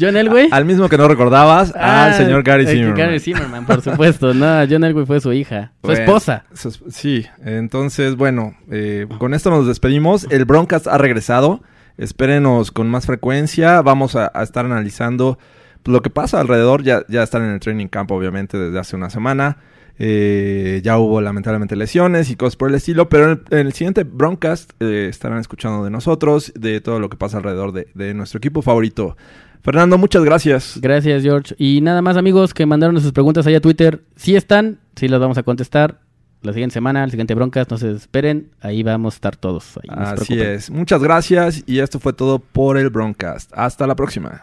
[0.01, 0.49] John Elway.
[0.51, 2.97] Al mismo que no recordabas, Ah, al señor Gary eh, Zimmerman.
[2.97, 4.35] Gary Zimmerman, por supuesto.
[4.35, 5.73] No, John Elway fue su hija.
[5.83, 6.45] Su Bueno, esposa.
[6.53, 10.27] su es- sí, entonces, bueno, eh, con esto nos despedimos.
[10.31, 11.63] El Broncast ha regresado.
[11.99, 13.83] Espérenos con más frecuencia.
[13.83, 15.39] Vamos a, a estar analizando
[15.83, 16.83] pues, lo que pasa alrededor.
[16.83, 19.59] Ya, ya están en el training camp, obviamente, desde hace una semana.
[19.99, 23.73] Eh, ya hubo lamentablemente lesiones y cosas por el estilo, pero en el, en el
[23.73, 28.15] siguiente Broncast eh, estarán escuchando de nosotros, de todo lo que pasa alrededor de, de
[28.15, 29.17] nuestro equipo favorito.
[29.63, 30.79] Fernando, muchas gracias.
[30.81, 31.55] Gracias, George.
[31.57, 34.03] Y nada más, amigos, que mandaron sus preguntas allá a Twitter.
[34.17, 36.01] Si están, sí las vamos a contestar.
[36.43, 38.51] La siguiente semana, el siguiente broncas, no se esperen.
[38.61, 39.77] Ahí vamos a estar todos.
[39.77, 40.71] Ahí, no se Así es.
[40.71, 43.53] Muchas gracias y esto fue todo por el Broncast.
[43.55, 44.43] Hasta la próxima.